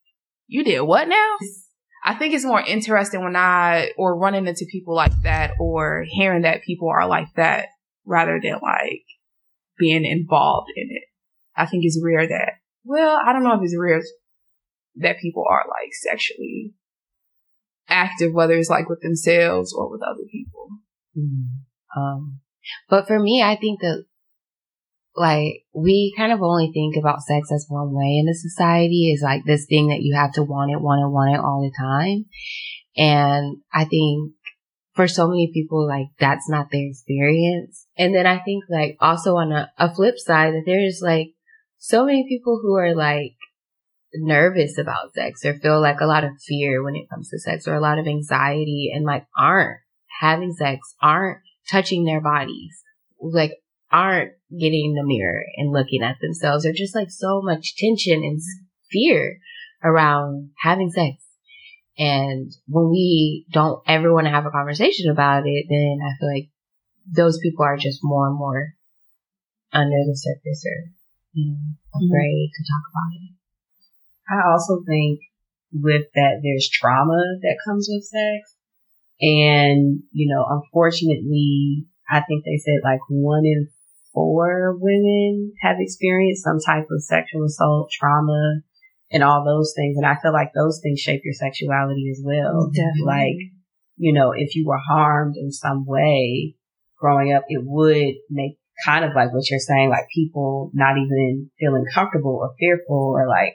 you 0.48 0.64
did 0.64 0.80
what 0.80 1.08
now? 1.08 1.36
I 2.04 2.14
think 2.14 2.34
it's 2.34 2.44
more 2.44 2.60
interesting 2.60 3.22
when 3.24 3.36
I, 3.36 3.90
or 3.96 4.18
running 4.18 4.46
into 4.46 4.66
people 4.70 4.94
like 4.94 5.12
that 5.22 5.52
or 5.58 6.04
hearing 6.08 6.42
that 6.42 6.62
people 6.62 6.88
are 6.88 7.06
like 7.06 7.28
that 7.36 7.68
rather 8.04 8.38
than 8.40 8.58
like 8.62 9.02
being 9.78 10.04
involved 10.04 10.70
in 10.76 10.88
it. 10.90 11.04
I 11.56 11.66
think 11.66 11.84
it's 11.84 12.00
rare 12.04 12.28
that, 12.28 12.52
well, 12.84 13.18
I 13.24 13.32
don't 13.32 13.42
know 13.42 13.54
if 13.54 13.62
it's 13.62 13.76
rare 13.76 14.00
that 14.96 15.20
people 15.20 15.44
are 15.48 15.64
like 15.68 15.92
sexually 15.92 16.74
active, 17.88 18.32
whether 18.32 18.54
it's 18.54 18.70
like 18.70 18.88
with 18.88 19.00
themselves 19.02 19.72
or 19.72 19.90
with 19.90 20.00
other 20.02 20.24
people. 20.30 20.68
Mm-hmm. 21.16 22.00
Um, 22.00 22.40
but 22.88 23.06
for 23.06 23.18
me, 23.18 23.42
I 23.42 23.56
think 23.56 23.80
that 23.80 24.04
like 25.16 25.64
we 25.74 26.12
kind 26.16 26.32
of 26.32 26.42
only 26.42 26.70
think 26.72 26.96
about 26.96 27.22
sex 27.22 27.50
as 27.52 27.66
one 27.68 27.92
way 27.92 28.18
in 28.18 28.26
the 28.26 28.34
society 28.34 29.12
is 29.12 29.22
like 29.22 29.42
this 29.46 29.66
thing 29.66 29.88
that 29.88 30.02
you 30.02 30.14
have 30.14 30.32
to 30.32 30.42
want 30.42 30.70
it, 30.70 30.80
want 30.80 31.00
it, 31.00 31.10
want 31.10 31.34
it 31.34 31.40
all 31.40 31.62
the 31.62 31.72
time. 31.78 32.26
And 32.96 33.58
I 33.72 33.84
think 33.84 34.32
for 34.94 35.06
so 35.08 35.28
many 35.28 35.50
people, 35.52 35.86
like 35.86 36.06
that's 36.18 36.48
not 36.48 36.68
their 36.70 36.86
experience. 36.86 37.86
And 37.96 38.14
then 38.14 38.26
I 38.26 38.38
think 38.38 38.64
like 38.68 38.96
also 39.00 39.36
on 39.36 39.52
a, 39.52 39.70
a 39.78 39.94
flip 39.94 40.18
side 40.18 40.52
that 40.54 40.64
there's 40.66 41.00
like 41.02 41.28
so 41.78 42.04
many 42.04 42.26
people 42.28 42.60
who 42.62 42.76
are 42.76 42.94
like 42.94 43.36
nervous 44.18 44.78
about 44.78 45.14
sex 45.14 45.44
or 45.44 45.54
feel 45.54 45.80
like 45.80 46.00
a 46.00 46.06
lot 46.06 46.24
of 46.24 46.40
fear 46.46 46.82
when 46.82 46.96
it 46.96 47.08
comes 47.08 47.28
to 47.30 47.38
sex 47.38 47.66
or 47.66 47.74
a 47.74 47.80
lot 47.80 47.98
of 47.98 48.06
anxiety 48.06 48.90
and 48.94 49.04
like 49.04 49.26
aren't 49.38 49.80
having 50.20 50.52
sex, 50.52 50.94
aren't 51.00 51.38
touching 51.70 52.04
their 52.04 52.20
bodies, 52.20 52.82
like 53.20 53.52
aren't 53.90 54.32
getting 54.50 54.86
in 54.86 54.94
the 54.94 55.06
mirror 55.06 55.44
and 55.56 55.72
looking 55.72 56.02
at 56.02 56.16
themselves. 56.20 56.64
There's 56.64 56.78
just 56.78 56.94
like 56.94 57.10
so 57.10 57.40
much 57.42 57.76
tension 57.76 58.22
and 58.22 58.40
fear 58.90 59.38
around 59.82 60.50
having 60.62 60.90
sex. 60.90 61.22
And 61.98 62.52
when 62.66 62.90
we 62.90 63.46
don't 63.50 63.82
ever 63.86 64.12
want 64.12 64.26
to 64.26 64.30
have 64.30 64.44
a 64.44 64.50
conversation 64.50 65.10
about 65.10 65.44
it, 65.46 65.66
then 65.68 65.98
I 66.02 66.18
feel 66.18 66.28
like 66.28 66.50
those 67.10 67.38
people 67.42 67.64
are 67.64 67.76
just 67.76 68.00
more 68.02 68.28
and 68.28 68.38
more 68.38 68.74
under 69.72 69.96
the 70.06 70.16
surface 70.16 70.64
or, 70.66 70.90
you 71.32 71.50
know, 71.50 71.56
mm-hmm. 71.56 72.04
afraid 72.04 72.50
mm-hmm. 72.50 72.62
to 72.62 72.68
talk 72.68 72.84
about 72.92 73.12
it. 73.14 73.35
I 74.28 74.50
also 74.50 74.82
think 74.86 75.20
with 75.72 76.06
that 76.14 76.40
there's 76.42 76.68
trauma 76.72 77.22
that 77.42 77.58
comes 77.66 77.88
with 77.90 78.04
sex. 78.04 78.56
And, 79.20 80.02
you 80.12 80.34
know, 80.34 80.44
unfortunately, 80.48 81.86
I 82.10 82.20
think 82.20 82.44
they 82.44 82.58
said 82.58 82.80
like 82.84 83.00
one 83.08 83.44
in 83.44 83.68
four 84.12 84.76
women 84.78 85.52
have 85.60 85.76
experienced 85.78 86.44
some 86.44 86.58
type 86.60 86.86
of 86.90 87.02
sexual 87.02 87.44
assault, 87.44 87.90
trauma, 87.92 88.60
and 89.10 89.22
all 89.22 89.44
those 89.44 89.72
things. 89.76 89.96
And 89.96 90.06
I 90.06 90.16
feel 90.20 90.32
like 90.32 90.52
those 90.54 90.80
things 90.82 91.00
shape 91.00 91.22
your 91.24 91.34
sexuality 91.34 92.10
as 92.10 92.20
well. 92.24 92.70
Definitely. 92.72 93.04
Like, 93.04 93.36
you 93.96 94.12
know, 94.12 94.32
if 94.32 94.54
you 94.54 94.66
were 94.66 94.78
harmed 94.78 95.36
in 95.36 95.52
some 95.52 95.86
way 95.86 96.54
growing 96.98 97.32
up, 97.32 97.44
it 97.48 97.62
would 97.64 98.14
make 98.30 98.58
kind 98.84 99.04
of 99.04 99.12
like 99.14 99.32
what 99.32 99.48
you're 99.50 99.58
saying, 99.58 99.88
like 99.88 100.06
people 100.14 100.70
not 100.74 100.96
even 100.98 101.50
feeling 101.58 101.84
comfortable 101.92 102.38
or 102.42 102.54
fearful 102.58 103.14
or 103.16 103.26
like 103.26 103.54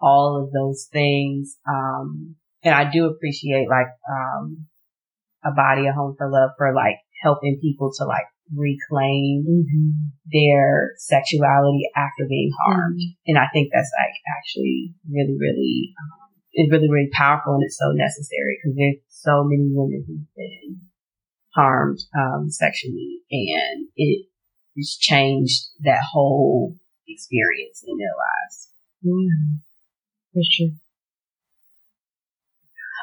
all 0.00 0.42
of 0.42 0.52
those 0.52 0.88
things. 0.92 1.56
Um, 1.68 2.36
and 2.62 2.74
I 2.74 2.90
do 2.90 3.06
appreciate 3.06 3.68
like, 3.68 3.88
um, 4.10 4.66
a 5.44 5.52
body, 5.52 5.86
a 5.86 5.92
home 5.92 6.14
for 6.18 6.30
love 6.30 6.50
for 6.58 6.74
like 6.74 6.96
helping 7.22 7.58
people 7.60 7.92
to 7.96 8.04
like 8.04 8.26
reclaim 8.54 9.44
mm-hmm. 9.46 9.90
their 10.32 10.92
sexuality 10.96 11.88
after 11.96 12.26
being 12.28 12.50
harmed. 12.64 12.98
Mm-hmm. 12.98 13.28
And 13.28 13.38
I 13.38 13.46
think 13.52 13.70
that's 13.72 13.90
like 13.98 14.14
actually 14.36 14.94
really, 15.10 15.36
really, 15.38 15.94
um, 16.00 16.30
it's 16.52 16.72
really, 16.72 16.90
really 16.90 17.10
powerful 17.12 17.54
and 17.54 17.62
it's 17.62 17.78
so 17.78 17.92
necessary 17.92 18.58
because 18.58 18.76
there's 18.76 19.02
so 19.08 19.44
many 19.44 19.68
women 19.70 20.04
who've 20.06 20.34
been 20.34 20.80
harmed, 21.54 21.98
um, 22.18 22.50
sexually 22.50 23.20
and 23.30 23.88
it 23.96 24.26
has 24.76 24.96
changed 24.98 25.68
that 25.84 26.02
whole 26.12 26.76
experience 27.06 27.84
in 27.86 27.96
their 27.96 28.14
lives. 28.16 28.68
Yeah, 29.02 29.58
sure. 30.44 30.70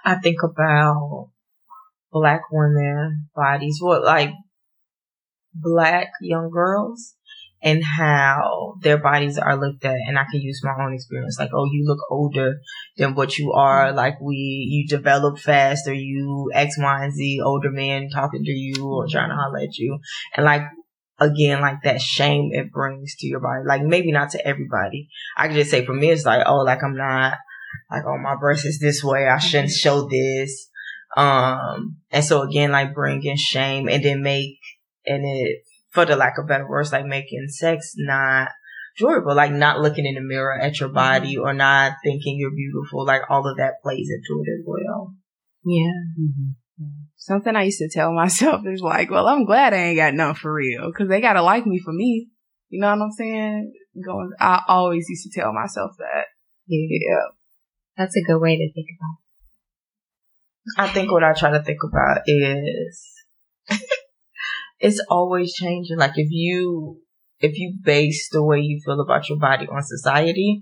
I 0.04 0.16
think 0.16 0.38
about 0.44 1.32
black 2.12 2.42
women 2.52 3.30
bodies, 3.36 3.80
what 3.82 4.04
like 4.04 4.32
black 5.54 6.10
young 6.22 6.50
girls 6.52 7.16
and 7.62 7.84
how 7.84 8.76
their 8.82 8.98
bodies 8.98 9.40
are 9.40 9.58
looked 9.58 9.84
at. 9.86 9.96
And 10.08 10.20
I 10.20 10.26
can 10.32 10.42
use 10.42 10.62
my 10.64 10.76
own 10.80 10.94
experience. 10.94 11.38
Like, 11.40 11.50
oh, 11.54 11.66
you 11.66 11.84
look 11.88 12.00
older 12.12 12.60
than 12.98 13.16
what 13.16 13.38
you 13.38 13.54
are. 13.54 13.92
Like 13.92 14.22
we, 14.22 14.36
you 14.36 14.88
develop 14.88 15.40
fast 15.40 15.88
or 15.88 15.94
you 15.94 16.52
X, 16.54 16.76
Y, 16.78 17.04
and 17.04 17.14
Z 17.14 17.42
older 17.44 17.72
men 17.72 18.10
talking 18.14 18.44
to 18.44 18.52
you 18.52 18.86
or 18.86 19.08
trying 19.10 19.30
to 19.30 19.36
holler 19.36 19.60
at 19.60 19.78
you. 19.78 19.98
And 20.36 20.46
like, 20.46 20.62
again, 21.20 21.62
like 21.62 21.84
that 21.84 22.02
shame 22.02 22.50
it 22.52 22.72
brings 22.72 23.16
to 23.16 23.28
your 23.28 23.40
body. 23.40 23.64
Like 23.66 23.84
maybe 23.84 24.12
not 24.12 24.32
to 24.32 24.48
everybody. 24.48 25.10
I 25.38 25.48
can 25.48 25.56
just 25.56 25.72
say 25.72 25.86
for 25.86 25.94
me, 25.94 26.10
it's 26.10 26.26
like, 26.26 26.44
oh, 26.46 26.60
like 26.60 26.84
I'm 26.84 26.98
not, 26.98 27.38
like, 27.92 28.04
oh, 28.06 28.18
my 28.18 28.36
breast 28.36 28.66
is 28.66 28.80
this 28.80 29.04
way. 29.04 29.28
I 29.28 29.38
shouldn't 29.38 29.72
show 29.72 30.08
this. 30.08 30.70
Um, 31.16 31.98
and 32.12 32.24
so 32.24 32.42
again, 32.42 32.72
like 32.72 32.94
bringing 32.94 33.38
shame 33.38 33.88
and 33.88 34.04
then 34.04 34.22
make 34.22 34.60
and 35.06 35.24
it, 35.26 35.64
for 35.92 36.06
the 36.06 36.16
lack 36.16 36.38
of 36.38 36.48
better 36.48 36.68
words, 36.68 36.92
like 36.92 37.06
making 37.06 37.48
sex 37.48 37.94
not 37.96 38.50
enjoyable, 39.00 39.36
like 39.36 39.52
not 39.52 39.80
looking 39.80 40.06
in 40.06 40.16
the 40.16 40.22
mirror 40.22 40.60
at 40.60 40.80
your 40.80 40.90
body 40.90 41.36
mm-hmm. 41.36 41.46
or 41.46 41.54
not 41.54 41.94
thinking 42.04 42.38
you're 42.38 42.52
beautiful. 42.52 43.06
Like 43.06 43.22
all 43.30 43.48
of 43.48 43.58
that 43.58 43.82
plays 43.82 44.10
into 44.10 44.42
it 44.42 44.52
as 44.60 44.66
well. 44.66 45.14
Yeah. 45.64 45.92
Mm-hmm. 46.20 46.52
Something 47.16 47.56
I 47.56 47.64
used 47.64 47.80
to 47.80 47.90
tell 47.90 48.12
myself 48.14 48.62
is 48.66 48.82
like, 48.82 49.10
well, 49.10 49.28
I'm 49.28 49.46
glad 49.46 49.74
I 49.74 49.78
ain't 49.78 49.98
got 49.98 50.14
none 50.14 50.36
for 50.36 50.54
real 50.54 50.88
because 50.88 51.10
they 51.10 51.22
gotta 51.22 51.42
like 51.42 51.66
me 51.66 51.80
for 51.80 51.94
me. 51.94 52.28
You 52.70 52.82
know 52.82 52.90
what 52.90 53.02
I'm 53.02 53.12
saying? 53.12 53.74
Going, 54.04 54.32
I 54.40 54.64
always 54.68 55.06
used 55.08 55.24
to 55.24 55.40
tell 55.40 55.54
myself 55.54 55.92
that. 56.00 56.26
Yeah. 56.68 57.30
That's 57.98 58.18
a 58.18 58.24
good 58.24 58.40
way 58.40 58.58
to 58.58 58.74
think 58.74 58.88
about 59.00 59.16
it. 59.18 59.26
I 60.78 60.94
think 60.94 61.12
what 61.12 61.24
I 61.24 61.34
try 61.34 61.52
to 61.52 61.64
think 61.64 61.78
about 61.84 62.22
is 62.26 63.14
it's 64.80 65.04
always 65.10 65.54
changing. 65.54 65.98
Like 65.98 66.18
if 66.18 66.28
you 66.32 67.00
if 67.40 67.58
you 67.58 67.78
base 67.84 68.30
the 68.32 68.44
way 68.44 68.60
you 68.60 68.82
feel 68.84 69.00
about 69.00 69.30
your 69.30 69.38
body 69.38 69.68
on 69.68 69.84
society, 69.84 70.62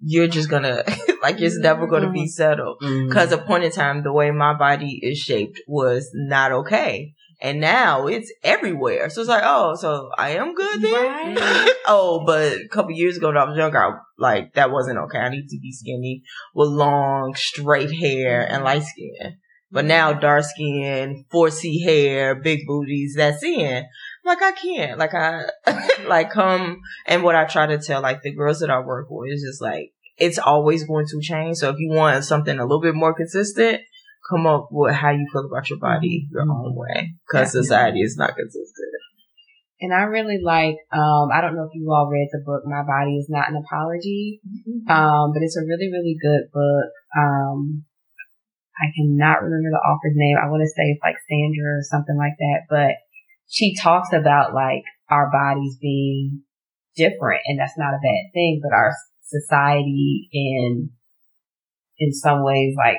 you're 0.00 0.28
just 0.28 0.48
gonna 0.48 0.84
like 1.22 1.40
it's 1.40 1.58
never 1.58 1.86
gonna 1.86 2.10
be 2.10 2.20
mm-hmm. 2.20 2.26
settled. 2.26 2.80
Mm-hmm. 2.80 3.12
Cause 3.12 3.32
a 3.32 3.38
point 3.38 3.64
in 3.64 3.72
time, 3.72 4.02
the 4.02 4.12
way 4.12 4.30
my 4.30 4.54
body 4.54 5.00
is 5.02 5.18
shaped 5.18 5.60
was 5.66 6.10
not 6.14 6.52
okay. 6.52 7.14
And 7.40 7.60
now 7.60 8.06
it's 8.06 8.32
everywhere. 8.42 9.10
So 9.10 9.20
it's 9.20 9.28
like, 9.28 9.42
oh, 9.44 9.74
so 9.74 10.08
I 10.16 10.30
am 10.30 10.54
good 10.54 10.80
then? 10.80 11.34
Right. 11.34 11.72
oh, 11.86 12.24
but 12.24 12.52
a 12.52 12.68
couple 12.68 12.92
years 12.92 13.18
ago 13.18 13.28
when 13.28 13.36
I 13.36 13.44
was 13.44 13.58
younger, 13.58 13.78
I, 13.78 13.98
like 14.18 14.54
that 14.54 14.70
wasn't 14.70 14.98
okay. 14.98 15.18
I 15.18 15.28
need 15.28 15.48
to 15.48 15.58
be 15.60 15.72
skinny 15.72 16.22
with 16.54 16.68
long, 16.70 17.34
straight 17.34 17.92
hair 17.92 18.42
and 18.42 18.56
mm-hmm. 18.56 18.64
light 18.64 18.82
skin. 18.84 19.36
But 19.70 19.86
now 19.86 20.12
dark 20.12 20.44
skin, 20.44 21.24
4C 21.34 21.82
hair, 21.82 22.36
big 22.36 22.60
booties, 22.64 23.14
that's 23.16 23.42
in. 23.42 23.84
Like 24.24 24.42
I 24.42 24.52
can't. 24.52 24.98
Like 24.98 25.14
I 25.14 25.46
like 26.06 26.30
come 26.30 26.80
and 27.06 27.22
what 27.22 27.34
I 27.34 27.44
try 27.44 27.66
to 27.66 27.78
tell 27.78 28.00
like 28.00 28.22
the 28.22 28.34
girls 28.34 28.60
that 28.60 28.70
I 28.70 28.80
work 28.80 29.08
with 29.10 29.32
is 29.32 29.42
just 29.42 29.60
like 29.60 29.92
it's 30.16 30.38
always 30.38 30.84
going 30.84 31.06
to 31.06 31.20
change. 31.20 31.58
So 31.58 31.70
if 31.70 31.78
you 31.78 31.90
want 31.90 32.24
something 32.24 32.58
a 32.58 32.62
little 32.62 32.80
bit 32.80 32.94
more 32.94 33.14
consistent, 33.14 33.80
come 34.30 34.46
up 34.46 34.68
with 34.70 34.94
how 34.94 35.10
you 35.10 35.28
feel 35.32 35.46
about 35.46 35.68
your 35.68 35.78
body 35.78 36.28
your 36.30 36.42
own 36.42 36.74
way. 36.74 37.14
Cause 37.30 37.52
society 37.52 38.00
is 38.00 38.16
not 38.16 38.36
consistent. 38.36 38.94
And 39.80 39.92
I 39.92 40.08
really 40.08 40.40
like, 40.42 40.76
um, 40.94 41.28
I 41.34 41.42
don't 41.42 41.56
know 41.56 41.68
if 41.68 41.74
you 41.74 41.90
all 41.92 42.08
read 42.08 42.28
the 42.32 42.40
book, 42.40 42.62
My 42.64 42.80
Body 42.86 43.18
is 43.18 43.28
Not 43.28 43.50
an 43.50 43.60
Apology. 43.60 44.40
Mm-hmm. 44.40 44.88
Um, 44.88 45.32
but 45.34 45.42
it's 45.42 45.58
a 45.58 45.66
really, 45.66 45.90
really 45.92 46.16
good 46.16 46.48
book. 46.54 46.88
Um, 47.12 47.84
I 48.80 48.88
cannot 48.96 49.42
remember 49.42 49.70
the 49.70 49.84
author's 49.84 50.16
name. 50.16 50.38
I 50.40 50.48
want 50.48 50.62
to 50.62 50.72
say 50.72 50.94
it's 50.94 51.02
like 51.02 51.20
Sandra 51.28 51.78
or 51.78 51.82
something 51.84 52.16
like 52.16 52.38
that, 52.38 52.66
but 52.70 52.96
she 53.48 53.74
talks 53.76 54.08
about 54.12 54.54
like 54.54 54.82
our 55.10 55.30
bodies 55.30 55.76
being 55.80 56.42
different 56.96 57.42
and 57.46 57.58
that's 57.58 57.76
not 57.76 57.94
a 57.94 58.02
bad 58.02 58.32
thing, 58.32 58.60
but 58.62 58.74
our 58.74 58.92
society 59.22 60.28
in, 60.32 60.90
in 61.98 62.12
some 62.12 62.44
ways 62.44 62.74
like, 62.76 62.98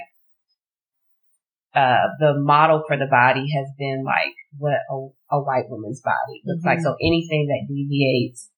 uh, 1.74 2.08
the 2.20 2.34
model 2.38 2.84
for 2.88 2.96
the 2.96 3.08
body 3.10 3.46
has 3.54 3.68
been 3.78 4.04
like 4.06 4.34
what 4.58 4.80
a, 4.90 4.96
a 5.36 5.42
white 5.42 5.66
woman's 5.68 6.02
body 6.02 6.42
looks 6.46 6.60
mm-hmm. 6.60 6.68
like. 6.68 6.80
So 6.80 6.96
anything 7.02 7.48
that 7.48 7.68
deviates 7.68 8.50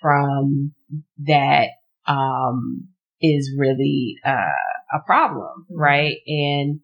from 0.00 0.72
that, 1.26 1.68
um, 2.06 2.88
is 3.20 3.52
really, 3.58 4.16
uh, 4.24 4.32
a 4.92 5.00
problem, 5.04 5.66
mm-hmm. 5.70 5.80
right? 5.80 6.16
And, 6.26 6.80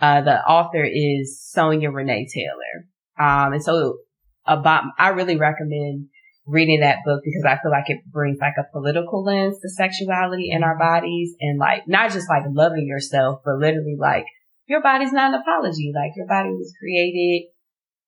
uh, 0.00 0.22
the 0.22 0.40
author 0.44 0.84
is 0.84 1.42
Sonya 1.50 1.90
Renee 1.90 2.28
Taylor. 2.32 2.86
Um, 3.20 3.52
and 3.52 3.62
so 3.62 3.98
about, 4.46 4.84
I 4.98 5.08
really 5.10 5.36
recommend 5.36 6.08
reading 6.46 6.80
that 6.80 6.98
book 7.04 7.20
because 7.24 7.44
I 7.44 7.60
feel 7.62 7.70
like 7.70 7.88
it 7.88 8.00
brings 8.10 8.38
like 8.40 8.54
a 8.58 8.70
political 8.72 9.22
lens 9.22 9.58
to 9.60 9.68
sexuality 9.68 10.50
in 10.50 10.64
our 10.64 10.78
bodies 10.78 11.34
and 11.40 11.58
like 11.58 11.86
not 11.86 12.12
just 12.12 12.28
like 12.28 12.44
loving 12.50 12.86
yourself, 12.86 13.42
but 13.44 13.58
literally 13.58 13.96
like 13.98 14.24
your 14.66 14.82
body's 14.82 15.12
not 15.12 15.34
an 15.34 15.40
apology. 15.40 15.92
Like 15.94 16.12
your 16.16 16.26
body 16.26 16.50
was 16.50 16.72
created, 16.80 17.48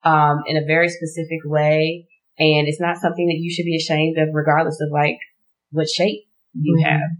um, 0.05 0.42
in 0.46 0.57
a 0.57 0.66
very 0.66 0.88
specific 0.88 1.40
way. 1.44 2.09
And 2.38 2.66
it's 2.66 2.81
not 2.81 2.96
something 2.96 3.27
that 3.27 3.38
you 3.38 3.53
should 3.53 3.66
be 3.66 3.77
ashamed 3.77 4.16
of 4.18 4.29
regardless 4.33 4.81
of 4.81 4.90
like 4.90 5.18
what 5.70 5.88
shape 5.88 6.22
you 6.55 6.77
mm-hmm. 6.77 6.90
have. 6.90 7.11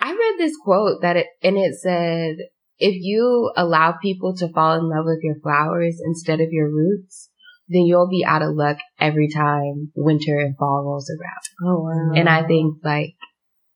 I 0.00 0.10
read 0.10 0.38
this 0.38 0.56
quote 0.62 1.02
that 1.02 1.16
it, 1.16 1.26
and 1.42 1.56
it 1.56 1.74
said, 1.76 2.36
if 2.78 2.94
you 3.00 3.52
allow 3.56 3.94
people 4.02 4.34
to 4.36 4.48
fall 4.52 4.78
in 4.78 4.88
love 4.88 5.04
with 5.06 5.20
your 5.22 5.36
flowers 5.40 6.00
instead 6.04 6.40
of 6.40 6.48
your 6.50 6.68
roots, 6.68 7.30
then 7.68 7.82
you'll 7.82 8.08
be 8.08 8.24
out 8.24 8.42
of 8.42 8.54
luck 8.54 8.78
every 9.00 9.28
time 9.28 9.92
winter 9.96 10.38
and 10.38 10.56
fall 10.56 10.82
rolls 10.84 11.10
around. 11.10 11.70
Oh 11.70 11.82
wow. 11.82 12.12
And 12.14 12.28
I 12.28 12.46
think 12.46 12.76
like 12.82 13.14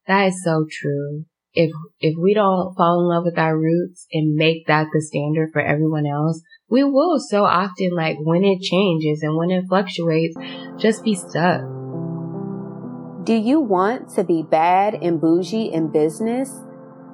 that 0.06 0.26
is 0.26 0.42
so 0.44 0.66
true. 0.70 1.24
If 1.54 1.70
if 2.00 2.14
we 2.20 2.34
don't 2.34 2.74
fall 2.76 3.00
in 3.00 3.08
love 3.08 3.24
with 3.24 3.38
our 3.38 3.56
roots 3.56 4.06
and 4.12 4.34
make 4.34 4.66
that 4.66 4.88
the 4.92 5.00
standard 5.00 5.50
for 5.52 5.62
everyone 5.62 6.06
else, 6.06 6.42
we 6.68 6.84
will 6.84 7.18
so 7.18 7.44
often 7.44 7.90
like 7.94 8.16
when 8.20 8.44
it 8.44 8.60
changes 8.60 9.22
and 9.22 9.36
when 9.36 9.50
it 9.50 9.64
fluctuates, 9.68 10.36
just 10.78 11.02
be 11.02 11.14
stuck. 11.14 11.62
Do 13.24 13.34
you 13.34 13.60
want 13.60 14.10
to 14.14 14.24
be 14.24 14.42
bad 14.42 14.94
and 14.94 15.20
bougie 15.20 15.72
in 15.72 15.90
business? 15.90 16.50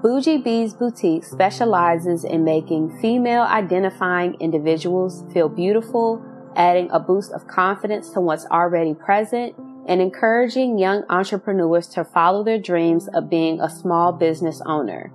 Boujie 0.05 0.45
B's 0.45 0.75
Boutique 0.75 1.25
specializes 1.25 2.25
in 2.25 2.45
making 2.45 2.95
female 3.01 3.41
identifying 3.41 4.35
individuals 4.35 5.25
feel 5.33 5.49
beautiful, 5.49 6.23
adding 6.57 6.91
a 6.91 7.01
boost 7.01 7.33
of 7.33 7.49
confidence 7.49 8.11
to 8.11 8.21
what's 8.21 8.45
already 8.51 8.93
present, 8.93 9.55
and 9.89 10.03
encouraging 10.03 10.79
young 10.79 11.05
entrepreneurs 11.09 11.87
to 11.87 12.05
follow 12.05 12.45
their 12.45 12.59
dreams 12.59 13.09
of 13.15 13.31
being 13.31 13.59
a 13.63 13.71
small 13.71 14.13
business 14.13 14.61
owner. 14.67 15.11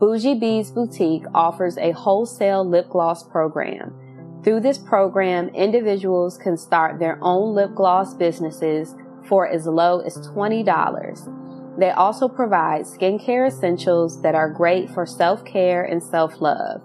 Boujie 0.00 0.40
B's 0.40 0.72
Boutique 0.72 1.26
offers 1.32 1.78
a 1.78 1.92
wholesale 1.92 2.68
lip 2.68 2.88
gloss 2.88 3.22
program. 3.22 3.94
Through 4.42 4.62
this 4.62 4.78
program, 4.78 5.50
individuals 5.50 6.36
can 6.36 6.56
start 6.56 6.98
their 6.98 7.16
own 7.22 7.54
lip 7.54 7.76
gloss 7.76 8.12
businesses 8.14 8.96
for 9.28 9.46
as 9.46 9.66
low 9.66 10.00
as 10.00 10.16
$20. 10.16 11.39
They 11.80 11.90
also 11.90 12.28
provide 12.28 12.82
skincare 12.82 13.48
essentials 13.48 14.20
that 14.20 14.34
are 14.34 14.50
great 14.50 14.90
for 14.90 15.06
self-care 15.06 15.82
and 15.82 16.02
self-love. 16.02 16.82